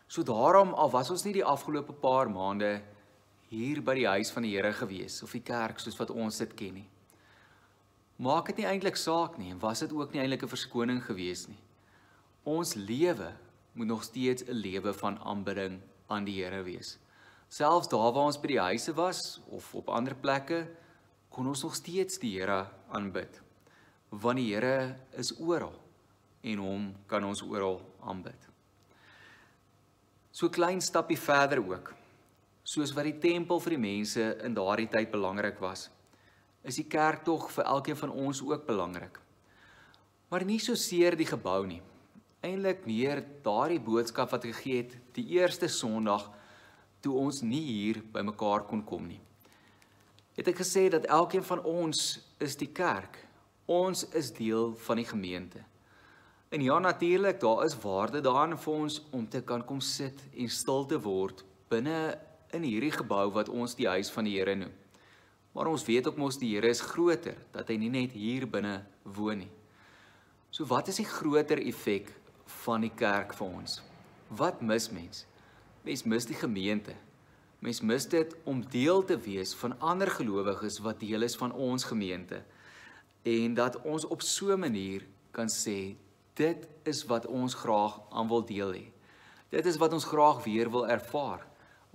So 0.08 0.24
daarom 0.24 0.74
al 0.74 0.92
was 0.92 1.10
ons 1.12 1.26
nie 1.26 1.36
die 1.36 1.46
afgelope 1.46 1.94
paar 1.94 2.30
maande 2.32 2.78
hier 3.50 3.82
by 3.84 3.96
die 4.00 4.08
huis 4.08 4.32
van 4.32 4.46
die 4.48 4.54
Here 4.56 4.74
gewees 4.76 5.22
of 5.24 5.34
die 5.36 5.44
kerk 5.44 5.80
soos 5.80 5.98
wat 6.00 6.12
ons 6.12 6.40
dit 6.44 6.54
ken 6.60 6.80
nie. 6.82 6.88
Maak 8.24 8.50
dit 8.50 8.64
nie 8.64 8.70
eintlik 8.70 8.98
saak 8.98 9.38
nie 9.38 9.52
en 9.54 9.62
was 9.62 9.84
dit 9.84 9.92
ook 9.94 10.14
nie 10.14 10.22
eintlik 10.24 10.44
'n 10.44 10.56
verskoning 10.56 11.02
gewees 11.04 11.48
nie. 11.48 11.60
Ons 12.44 12.76
lewe 12.76 13.34
moet 13.74 13.88
nog 13.88 14.04
steeds 14.04 14.44
'n 14.44 14.52
lewe 14.52 14.94
van 14.94 15.20
aanbidding 15.20 15.82
aan 16.08 16.26
die 16.26 16.44
Here 16.44 16.64
wees. 16.64 16.98
Selfs 17.50 17.88
daar 17.88 18.12
waar 18.12 18.26
ons 18.26 18.40
by 18.40 18.48
die 18.48 18.60
huise 18.60 18.94
was 18.94 19.40
of 19.50 19.76
op 19.76 19.90
ander 19.90 20.16
plekke 20.16 20.68
kon 21.30 21.48
ons 21.48 21.64
nog 21.64 21.76
steeds 21.76 22.18
die 22.18 22.40
Here 22.40 22.68
aanbid. 22.90 23.42
Want 24.10 24.38
die 24.38 24.54
Here 24.54 24.96
is 25.12 25.40
oral 25.40 25.87
en 26.42 26.62
hom 26.64 26.90
kan 27.08 27.24
ons 27.24 27.42
oral 27.42 27.82
aanbid. 28.06 28.48
So 30.32 30.50
klein 30.54 30.82
stappie 30.82 31.18
verder 31.18 31.64
ook. 31.64 31.94
Soos 32.68 32.92
wat 32.94 33.08
die 33.08 33.18
tempel 33.18 33.62
vir 33.64 33.74
die 33.74 33.82
mense 33.82 34.26
in 34.46 34.54
daardie 34.54 34.90
tyd 34.92 35.10
belangrik 35.12 35.58
was, 35.64 35.88
is 36.68 36.78
die 36.78 36.88
kerk 36.90 37.24
tog 37.26 37.48
vir 37.56 37.66
elkeen 37.66 37.98
van 37.98 38.12
ons 38.12 38.42
ook 38.44 38.66
belangrik. 38.68 39.18
Maar 40.30 40.44
nie 40.46 40.60
so 40.60 40.76
seer 40.76 41.16
die 41.16 41.28
gebou 41.28 41.62
nie. 41.66 41.80
Eindelik 42.44 42.84
meer 42.86 43.24
daardie 43.44 43.80
boodskap 43.82 44.34
wat 44.36 44.46
gegee 44.46 44.84
het 44.84 44.98
die 45.16 45.26
eerste 45.40 45.70
Sondag 45.72 46.28
toe 47.02 47.16
ons 47.18 47.42
nie 47.42 47.64
hier 47.64 48.02
bymekaar 48.14 48.68
kon 48.68 48.84
kom 48.86 49.08
nie. 49.08 49.22
Het 50.38 50.52
ek 50.52 50.60
gesê 50.62 50.86
dat 50.94 51.08
elkeen 51.10 51.46
van 51.48 51.64
ons 51.66 52.20
is 52.44 52.60
die 52.60 52.70
kerk. 52.70 53.18
Ons 53.66 54.04
is 54.14 54.30
deel 54.36 54.76
van 54.86 55.02
die 55.02 55.08
gemeente. 55.08 55.64
En 56.50 56.62
ja 56.64 56.80
natuurlik, 56.80 57.40
daar 57.40 57.66
is 57.66 57.78
waarde 57.78 58.22
daarin 58.22 58.58
vir 58.58 58.74
ons 58.74 59.02
om 59.12 59.28
te 59.30 59.42
kan 59.44 59.66
kom 59.66 59.82
sit 59.84 60.22
en 60.32 60.50
stil 60.50 60.86
te 60.86 61.00
word 61.04 61.44
binne 61.68 62.16
in 62.56 62.64
hierdie 62.64 62.94
gebou 62.96 63.26
wat 63.36 63.50
ons 63.52 63.76
die 63.76 63.88
huis 63.88 64.12
van 64.16 64.24
die 64.24 64.38
Here 64.38 64.56
noem. 64.56 64.72
Maar 65.52 65.68
ons 65.68 65.84
weet 65.84 66.08
ook 66.08 66.16
mos 66.18 66.40
die 66.40 66.54
Here 66.56 66.70
is 66.72 66.82
groter, 66.82 67.36
dat 67.52 67.68
hy 67.68 67.76
nie 67.82 67.92
net 67.92 68.16
hier 68.16 68.48
binne 68.48 68.80
woon 69.04 69.44
nie. 69.44 69.52
So 70.52 70.64
wat 70.72 70.88
is 70.88 71.02
die 71.02 71.10
groter 71.10 71.60
effek 71.60 72.14
van 72.64 72.88
die 72.88 72.94
kerk 72.96 73.36
vir 73.36 73.48
ons? 73.48 73.82
Wat 74.30 74.64
mis 74.64 74.88
mens? 74.96 75.26
Mens 75.84 76.06
mis 76.08 76.32
die 76.32 76.40
gemeente. 76.40 76.96
Mens 77.60 77.82
mis 77.82 78.08
dit 78.08 78.36
om 78.48 78.64
deel 78.72 79.04
te 79.04 79.20
wees 79.20 79.52
van 79.60 79.76
ander 79.84 80.08
gelowiges 80.08 80.80
wat 80.86 81.04
deel 81.04 81.28
is 81.28 81.36
van 81.36 81.52
ons 81.52 81.84
gemeente 81.84 82.44
en 83.28 83.56
dat 83.58 83.76
ons 83.84 84.06
op 84.06 84.22
so 84.22 84.54
'n 84.54 84.60
manier 84.60 85.04
kan 85.32 85.50
sê 85.52 85.98
Dit 86.38 86.68
is 86.86 87.02
wat 87.10 87.26
ons 87.26 87.56
graag 87.58 87.98
aan 88.14 88.30
wil 88.30 88.46
deel 88.46 88.74
hê. 88.76 88.86
Dit 89.50 89.66
is 89.66 89.80
wat 89.82 89.94
ons 89.96 90.06
graag 90.06 90.44
weer 90.46 90.70
wil 90.70 90.88
ervaar 90.88 91.46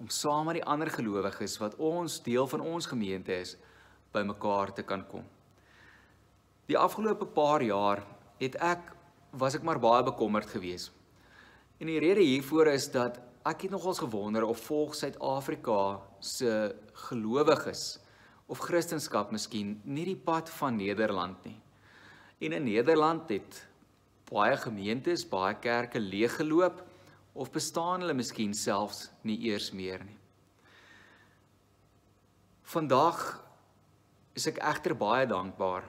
om 0.00 0.08
saam 0.08 0.48
met 0.48 0.58
die 0.58 0.64
ander 0.66 0.90
gelowiges 0.90 1.58
wat 1.60 1.76
ons 1.78 2.16
deel 2.24 2.48
van 2.50 2.64
ons 2.64 2.88
gemeente 2.90 3.34
is 3.36 3.54
bymekaar 4.12 4.72
te 4.74 4.82
kan 4.82 5.04
kom. 5.06 5.22
Die 6.66 6.78
afgelope 6.78 7.28
paar 7.36 7.62
jaar 7.62 8.02
het 8.40 8.56
ek 8.58 8.90
was 9.38 9.54
ek 9.54 9.64
maar 9.66 9.80
baie 9.80 10.02
bekommerd 10.06 10.50
geweest. 10.50 10.90
En 11.78 11.90
die 11.90 12.00
rede 12.02 12.24
hiervoor 12.24 12.72
is 12.72 12.88
dat 12.94 13.20
ek 13.46 13.66
het 13.66 13.74
nogals 13.74 14.00
gewonder 14.02 14.46
of 14.46 14.60
volg 14.68 14.94
Suid-Afrika 14.94 16.00
se 16.22 16.72
gelowiges 17.08 17.98
of 18.46 18.62
Christendom 18.62 19.32
miskien 19.34 19.76
nie 19.84 20.06
die 20.12 20.18
pad 20.18 20.50
van 20.58 20.76
Nederland 20.76 21.44
nie. 21.44 21.58
En 22.42 22.52
in 22.58 22.64
Nederland 22.64 23.30
het 23.30 23.66
baie 24.32 24.56
gemeentes, 24.56 25.26
baie 25.28 25.54
kerke 25.60 26.00
leeggeloop 26.00 26.80
of 27.32 27.52
bestaan 27.52 28.00
hulle 28.00 28.16
miskien 28.16 28.54
selfs 28.56 29.10
nie 29.28 29.38
eers 29.48 29.70
meer 29.76 30.04
nie. 30.04 30.18
Vandag 32.72 33.20
is 34.36 34.46
ek 34.48 34.62
egter 34.64 34.94
baie 34.96 35.26
dankbaar 35.28 35.88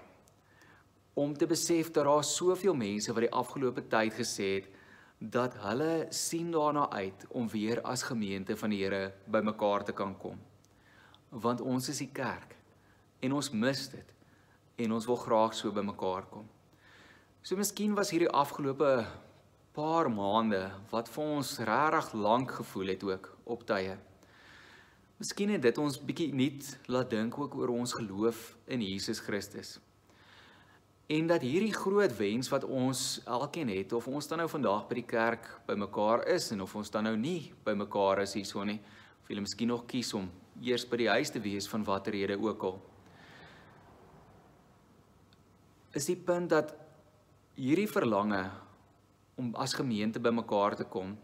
om 1.14 1.36
te 1.38 1.48
besef 1.48 1.92
dat 1.94 2.08
daar 2.10 2.26
soveel 2.26 2.76
mense 2.76 3.14
wat 3.14 3.24
die 3.28 3.36
afgelope 3.42 3.86
tyd 3.88 4.16
gesê 4.18 4.50
het 4.58 4.72
dat 5.36 5.56
hulle 5.64 6.08
sien 6.12 6.50
daarna 6.52 6.90
uit 6.92 7.24
om 7.30 7.48
weer 7.48 7.80
as 7.88 8.04
gemeente 8.04 8.58
van 8.60 8.74
die 8.74 8.82
Here 8.82 9.14
bymekaar 9.32 9.86
te 9.88 9.94
kan 9.96 10.18
kom. 10.20 10.40
Want 11.30 11.62
ons 11.62 11.88
is 11.90 12.02
die 12.04 12.12
kerk 12.12 12.58
en 13.24 13.38
ons 13.40 13.52
mis 13.52 13.86
dit 13.94 14.12
en 14.84 14.98
ons 14.98 15.08
wil 15.08 15.22
graag 15.22 15.56
so 15.56 15.72
bymekaar 15.72 16.28
kom. 16.34 16.50
So 17.44 17.60
miskien 17.60 17.92
was 17.96 18.14
hierdie 18.16 18.32
afgelope 18.32 19.04
paar 19.76 20.08
maande 20.08 20.62
wat 20.94 21.10
vir 21.12 21.32
ons 21.38 21.58
regtig 21.60 22.14
lank 22.16 22.54
gevoel 22.62 22.94
het 22.94 23.04
ook 23.04 23.32
op 23.44 23.66
tye. 23.68 23.98
Miskien 25.20 25.52
het 25.52 25.64
dit 25.66 25.82
ons 25.84 26.00
bietjie 26.00 26.32
nuut 26.32 26.70
laat 26.88 27.12
dink 27.12 27.36
ook 27.40 27.58
oor 27.60 27.76
ons 27.76 27.98
geloof 28.00 28.54
in 28.72 28.86
Jesus 28.88 29.20
Christus 29.20 29.80
en 31.12 31.28
dat 31.28 31.44
hierdie 31.44 31.74
groot 31.76 32.14
wens 32.18 32.48
wat 32.50 32.64
ons 32.64 33.22
elkeen 33.28 33.70
het 33.70 33.92
of 33.94 34.08
ons 34.08 34.28
dan 34.28 34.40
nou 34.40 34.48
vandag 34.50 34.86
by 34.88 35.02
die 35.02 35.08
kerk 35.08 35.50
bymekaar 35.68 36.24
is 36.32 36.48
en 36.56 36.64
of 36.64 36.76
ons 36.80 36.92
dan 36.94 37.04
nou 37.10 37.16
nie 37.20 37.52
bymekaar 37.66 38.24
is 38.24 38.38
hierso 38.38 38.64
nie 38.64 38.80
of 39.20 39.30
jy 39.30 39.44
miskien 39.44 39.72
nog 39.74 39.84
kies 39.90 40.14
om 40.16 40.30
eers 40.64 40.88
by 40.88 41.02
die 41.04 41.10
huis 41.12 41.34
te 41.34 41.42
wees 41.44 41.68
van 41.68 41.84
watter 41.84 42.16
rede 42.16 42.40
ook 42.40 42.64
al 42.70 42.80
is 45.94 46.08
die 46.08 46.18
punt 46.18 46.50
dat 46.56 46.72
hierdie 47.56 47.88
verlange 47.88 48.44
om 49.36 49.56
as 49.56 49.74
gemeente 49.74 50.20
bymekaar 50.20 50.76
te 50.76 50.84
kom 50.84 51.18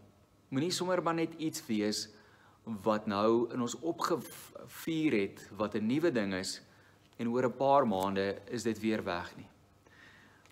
moenie 0.48 0.72
sommer 0.72 1.02
maar 1.02 1.14
net 1.14 1.34
iets 1.38 1.66
wees 1.66 2.08
wat 2.84 3.06
nou 3.06 3.52
in 3.54 3.60
ons 3.60 3.78
opgevuur 3.80 5.12
het 5.12 5.46
wat 5.56 5.74
'n 5.74 5.86
nuwe 5.86 6.10
ding 6.10 6.34
is 6.34 6.60
en 7.18 7.28
oor 7.28 7.44
'n 7.46 7.56
paar 7.56 7.86
maande 7.86 8.38
is 8.50 8.62
dit 8.62 8.78
weer 8.80 9.04
weg 9.04 9.36
nie 9.36 9.50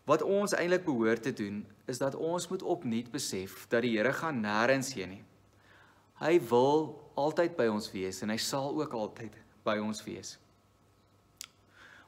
Wat 0.08 0.22
ons 0.24 0.54
eintlik 0.56 0.86
behoort 0.86 1.22
te 1.22 1.32
doen 1.36 1.66
is 1.84 1.98
dat 2.00 2.14
ons 2.14 2.48
moet 2.48 2.62
opnuut 2.62 3.10
besef 3.12 3.66
dat 3.68 3.84
die 3.84 3.92
Here 3.98 4.12
gaan 4.16 4.40
nêrens 4.40 4.94
heen 4.96 5.10
nie. 5.18 5.24
Hy 6.22 6.38
wil 6.48 6.94
altyd 7.20 7.56
by 7.58 7.66
ons 7.68 7.90
wees 7.92 8.22
en 8.24 8.32
hy 8.32 8.38
sal 8.40 8.72
ook 8.72 8.94
altyd 8.96 9.36
by 9.68 9.76
ons 9.84 10.00
wees. 10.06 10.38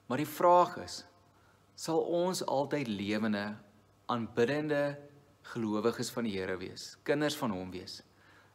Maar 0.09 0.23
die 0.25 0.31
vraag 0.33 0.79
is, 0.81 1.03
sal 1.81 2.03
ons 2.05 2.43
altyd 2.45 2.91
lewende, 2.93 3.47
aanbiddende 4.13 4.99
gelowiges 5.55 6.11
van 6.13 6.29
die 6.29 6.37
Here 6.37 6.59
wees, 6.61 6.93
kinders 7.09 7.39
van 7.41 7.55
hom 7.57 7.71
wees? 7.73 8.03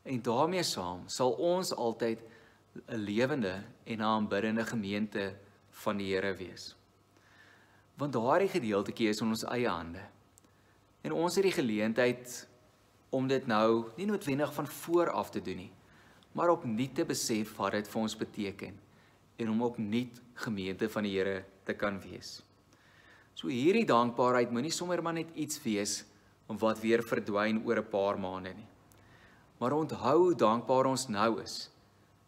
En 0.05 0.21
daarmee 0.21 0.63
saam 0.63 1.07
sal 1.09 1.33
ons 1.41 1.73
altyd 1.73 2.21
'n 2.87 3.01
lewende 3.01 3.63
en 3.85 3.97
'n 3.97 4.09
aanbiddende 4.13 4.65
gemeente 4.65 5.33
van 5.71 5.97
die 5.97 6.13
Here 6.13 6.35
wees 6.35 6.75
want 7.99 8.13
daardie 8.13 8.51
gedeeltjie 8.51 9.09
is 9.09 9.21
in 9.23 9.31
ons 9.31 9.45
eie 9.47 9.69
hande. 9.71 10.03
En 11.05 11.15
ons 11.15 11.35
het 11.37 11.45
die 11.45 11.55
geleentheid 11.55 12.41
om 13.15 13.27
dit 13.29 13.47
nou 13.47 13.91
nie 13.95 14.07
noodwendig 14.09 14.51
van 14.53 14.67
voor 14.81 15.11
af 15.15 15.31
te 15.31 15.41
doen 15.41 15.61
nie, 15.65 15.71
maar 16.35 16.51
opnuut 16.51 16.95
te 16.95 17.05
besef 17.07 17.53
wat 17.59 17.77
dit 17.77 17.87
vir 17.87 18.01
ons 18.01 18.17
beteken 18.19 18.79
en 19.39 19.51
om 19.51 19.63
opnuut 19.69 20.19
gemeente 20.43 20.89
van 20.91 21.07
die 21.07 21.15
Here 21.15 21.43
te 21.63 21.75
kan 21.75 21.99
wees. 22.03 22.41
So 23.35 23.51
hierdie 23.51 23.85
dankbaarheid 23.87 24.53
moenie 24.55 24.71
sommer 24.71 25.01
maar 25.03 25.17
net 25.17 25.33
iets 25.35 25.59
wees 25.63 26.03
wat 26.47 26.79
weer 26.79 27.03
verdwyn 27.03 27.63
oor 27.65 27.81
'n 27.81 27.89
paar 27.91 28.17
maande 28.17 28.53
nie. 28.53 28.67
Maar 29.59 29.73
onthou 29.73 30.17
hoe 30.17 30.35
dankbaar 30.35 30.85
ons 30.85 31.07
nou 31.07 31.41
is. 31.41 31.69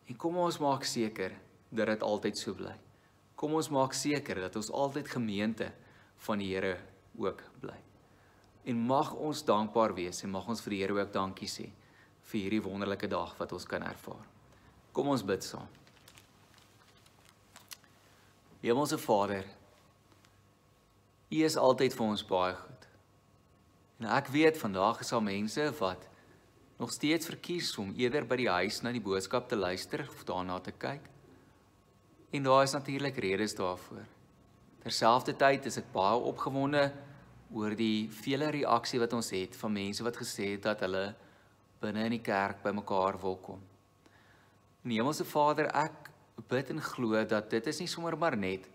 En 0.08 0.16
kom 0.16 0.38
ons 0.38 0.60
maak 0.60 0.84
seker 0.84 1.32
dat 1.70 1.88
dit 1.88 2.02
altyd 2.02 2.38
so 2.38 2.54
bly. 2.54 2.76
Kom 3.36 3.54
ons 3.54 3.70
maak 3.70 3.94
seker 3.94 4.36
dat 4.36 4.56
ons 4.56 4.72
altyd 4.72 5.08
gemeente 5.08 5.72
van 6.26 6.38
die 6.38 6.54
Here 6.54 6.78
ook 7.18 7.44
bly. 7.62 7.78
En 8.66 8.78
mag 8.78 9.14
ons 9.14 9.44
dankbaar 9.44 9.94
wees 9.94 10.24
en 10.24 10.30
mag 10.30 10.48
ons 10.48 10.62
vir 10.62 10.70
die 10.70 10.82
Here 10.82 10.94
ook 10.94 11.14
dankie 11.14 11.48
sê 11.48 11.70
vir 12.28 12.42
hierdie 12.42 12.64
wonderlike 12.64 13.08
dag 13.08 13.36
wat 13.38 13.54
ons 13.54 13.66
kan 13.66 13.84
ervaar. 13.84 14.26
Kom 14.92 15.08
ons 15.08 15.24
bid 15.24 15.44
saam. 15.44 15.68
Hemelse 18.62 18.98
Vader, 18.98 19.46
U 21.30 21.44
is 21.44 21.58
altyd 21.58 21.94
vir 21.94 22.06
ons 22.06 22.26
baie 22.26 22.56
goed. 22.56 22.88
En 24.00 24.08
ek 24.16 24.32
weet 24.32 24.58
vandag 24.58 25.02
is 25.04 25.12
daar 25.12 25.24
mense 25.24 25.72
wat 25.80 26.08
nog 26.78 26.92
steeds 26.94 27.26
verkies 27.26 27.74
om 27.82 27.94
eerder 27.98 28.26
by 28.26 28.38
die 28.38 28.50
huis 28.50 28.82
na 28.82 28.94
die 28.94 29.04
boodskap 29.04 29.50
te 29.50 29.58
luister 29.58 30.06
of 30.08 30.24
daarna 30.28 30.60
te 30.64 30.72
kyk 30.72 31.08
En 32.30 32.44
daar 32.44 32.64
is 32.64 32.72
natuurlik 32.72 33.18
redes 33.18 33.56
daarvoor. 33.56 34.06
Terselfdertyd 34.84 35.66
is 35.66 35.78
ek 35.80 35.92
baie 35.94 36.20
opgewonde 36.20 36.90
oor 37.56 37.76
die 37.76 38.10
vele 38.12 38.50
reaksie 38.52 39.00
wat 39.00 39.14
ons 39.16 39.32
het 39.32 39.56
van 39.56 39.72
mense 39.72 40.04
wat 40.04 40.20
gesê 40.20 40.52
het 40.56 40.66
dat 40.68 40.84
hulle 40.84 41.06
binne 41.80 42.04
in 42.10 42.18
die 42.18 42.24
kerk 42.24 42.60
bymekaar 42.64 43.16
wil 43.22 43.38
kom. 43.40 43.62
En 44.84 44.92
Hemelse 44.92 45.24
Vader, 45.28 45.72
ek 45.72 46.12
bid 46.52 46.74
en 46.76 46.84
glo 46.84 47.24
dat 47.24 47.50
dit 47.50 47.72
is 47.72 47.80
nie 47.80 47.90
sommer 47.92 48.18
maar 48.20 48.36
net 48.38 48.68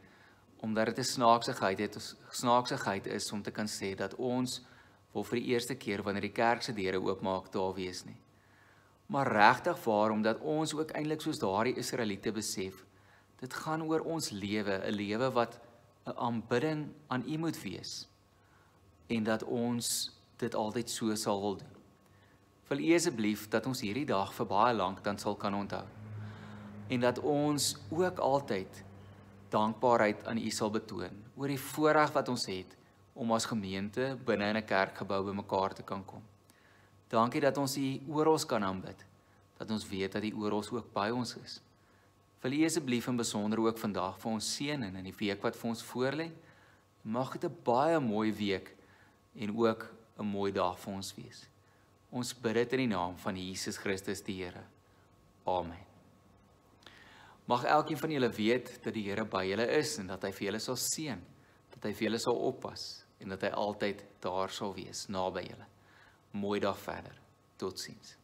omdat 0.62 0.86
dit 0.86 0.98
'n 0.98 1.12
snaaksigheid 1.18 1.78
het, 1.78 1.96
'n 1.96 2.16
snaaksigheid 2.30 3.06
is 3.06 3.32
om 3.32 3.42
te 3.42 3.50
kan 3.50 3.66
sê 3.66 3.94
dat 3.94 4.14
ons 4.14 4.62
wil 5.12 5.24
vir 5.24 5.38
die 5.38 5.48
eerste 5.52 5.74
keer 5.74 6.02
wanneer 6.02 6.22
die 6.22 6.38
kerk 6.42 6.62
se 6.62 6.72
deure 6.72 7.00
oopmaak 7.00 7.52
daar 7.52 7.74
wees 7.74 8.04
nie. 8.04 8.20
Maar 9.06 9.32
regtig 9.32 9.84
waar 9.84 10.10
omdat 10.10 10.40
ons 10.40 10.74
ook 10.74 10.90
eintlik 10.90 11.20
soos 11.20 11.38
daardie 11.38 11.76
Israeliete 11.76 12.32
besef 12.32 12.84
Dit 13.42 13.54
gaan 13.58 13.82
oor 13.82 14.04
ons 14.06 14.30
lewe, 14.30 14.74
'n 14.86 14.94
lewe 14.94 15.30
wat 15.34 15.58
'n 16.06 16.16
aanbidding 16.16 16.92
aan 17.06 17.24
U 17.26 17.38
moet 17.38 17.62
wees 17.62 18.08
en 19.06 19.24
dat 19.24 19.42
ons 19.42 20.10
dit 20.36 20.54
altyd 20.54 20.90
so 20.90 21.14
sal 21.14 21.40
wil 21.40 21.56
doen. 21.56 21.74
Wil 22.68 22.78
U 22.78 22.94
asseblief 22.94 23.48
dat 23.48 23.66
ons 23.66 23.80
hierdie 23.80 24.06
dag 24.06 24.34
vir 24.34 24.46
baie 24.46 24.74
lank 24.74 25.04
dan 25.04 25.18
sal 25.18 25.36
kan 25.36 25.54
onthou. 25.54 25.84
En 26.88 27.00
dat 27.00 27.18
ons 27.18 27.76
ook 27.90 28.18
altyd 28.18 28.84
dankbaarheid 29.52 30.24
aan 30.26 30.40
U 30.40 30.50
sal 30.50 30.70
betoon 30.72 31.18
oor 31.36 31.52
die 31.52 31.60
voorreg 31.60 32.12
wat 32.14 32.28
ons 32.32 32.46
het 32.50 32.76
om 33.12 33.32
as 33.36 33.46
gemeente 33.46 34.16
binne 34.24 34.48
in 34.48 34.56
'n 34.56 34.64
kerkgebou 34.64 35.22
bymekaar 35.24 35.74
te 35.74 35.82
kan 35.82 36.04
kom. 36.04 36.22
Dankie 37.08 37.40
dat 37.40 37.58
ons 37.58 37.76
U 37.76 38.00
oral 38.08 38.38
kan 38.46 38.64
aanbid. 38.64 39.04
Dat 39.58 39.70
ons 39.70 39.88
weet 39.88 40.12
dat 40.12 40.24
U 40.24 40.32
oral 40.34 40.64
ook 40.70 40.92
by 40.92 41.10
ons 41.10 41.36
is. 41.36 41.60
Wil 42.40 42.52
U 42.52 42.64
asseblief 42.64 43.06
in 43.06 43.16
besonder 43.16 43.60
ook 43.60 43.78
vandag 43.78 44.18
vir 44.18 44.32
ons 44.32 44.54
seën 44.56 44.82
en 44.82 44.96
in 44.96 45.04
die 45.04 45.18
week 45.18 45.42
wat 45.42 45.56
vir 45.56 45.68
ons 45.70 45.84
voorlê. 45.92 46.30
Mag 47.02 47.32
dit 47.32 47.50
'n 47.50 47.56
baie 47.64 48.00
mooi 48.00 48.32
week 48.32 48.74
en 49.36 49.56
ook 49.56 49.92
'n 50.18 50.24
mooi 50.24 50.52
dag 50.52 50.78
vir 50.78 50.94
ons 50.94 51.14
wees. 51.14 51.48
Ons 52.10 52.34
bid 52.34 52.54
dit 52.54 52.72
in 52.72 52.78
die 52.78 52.96
naam 52.96 53.16
van 53.16 53.36
Jesus 53.36 53.76
Christus 53.76 54.22
die 54.22 54.42
Here. 54.44 54.64
Amen. 55.44 55.91
Mag 57.50 57.64
elkeen 57.64 57.98
van 57.98 58.10
julle 58.14 58.30
weet 58.30 58.70
dat 58.84 58.94
die 58.94 59.04
Here 59.08 59.24
by 59.26 59.44
julle 59.48 59.66
is 59.78 59.96
en 59.98 60.12
dat 60.12 60.22
hy 60.22 60.30
vir 60.36 60.48
julle 60.50 60.62
sal 60.62 60.78
seën, 60.78 61.22
dat 61.74 61.88
hy 61.88 61.92
vir 61.96 62.08
julle 62.08 62.22
sal 62.22 62.38
oppas 62.38 62.86
en 63.22 63.34
dat 63.34 63.46
hy 63.46 63.52
altyd 63.64 64.04
daar 64.22 64.50
sal 64.50 64.74
wees 64.76 65.06
naby 65.10 65.46
julle. 65.48 65.66
Mooi 66.38 66.60
dag 66.62 66.78
verder. 66.78 67.18
Totsiens. 67.58 68.16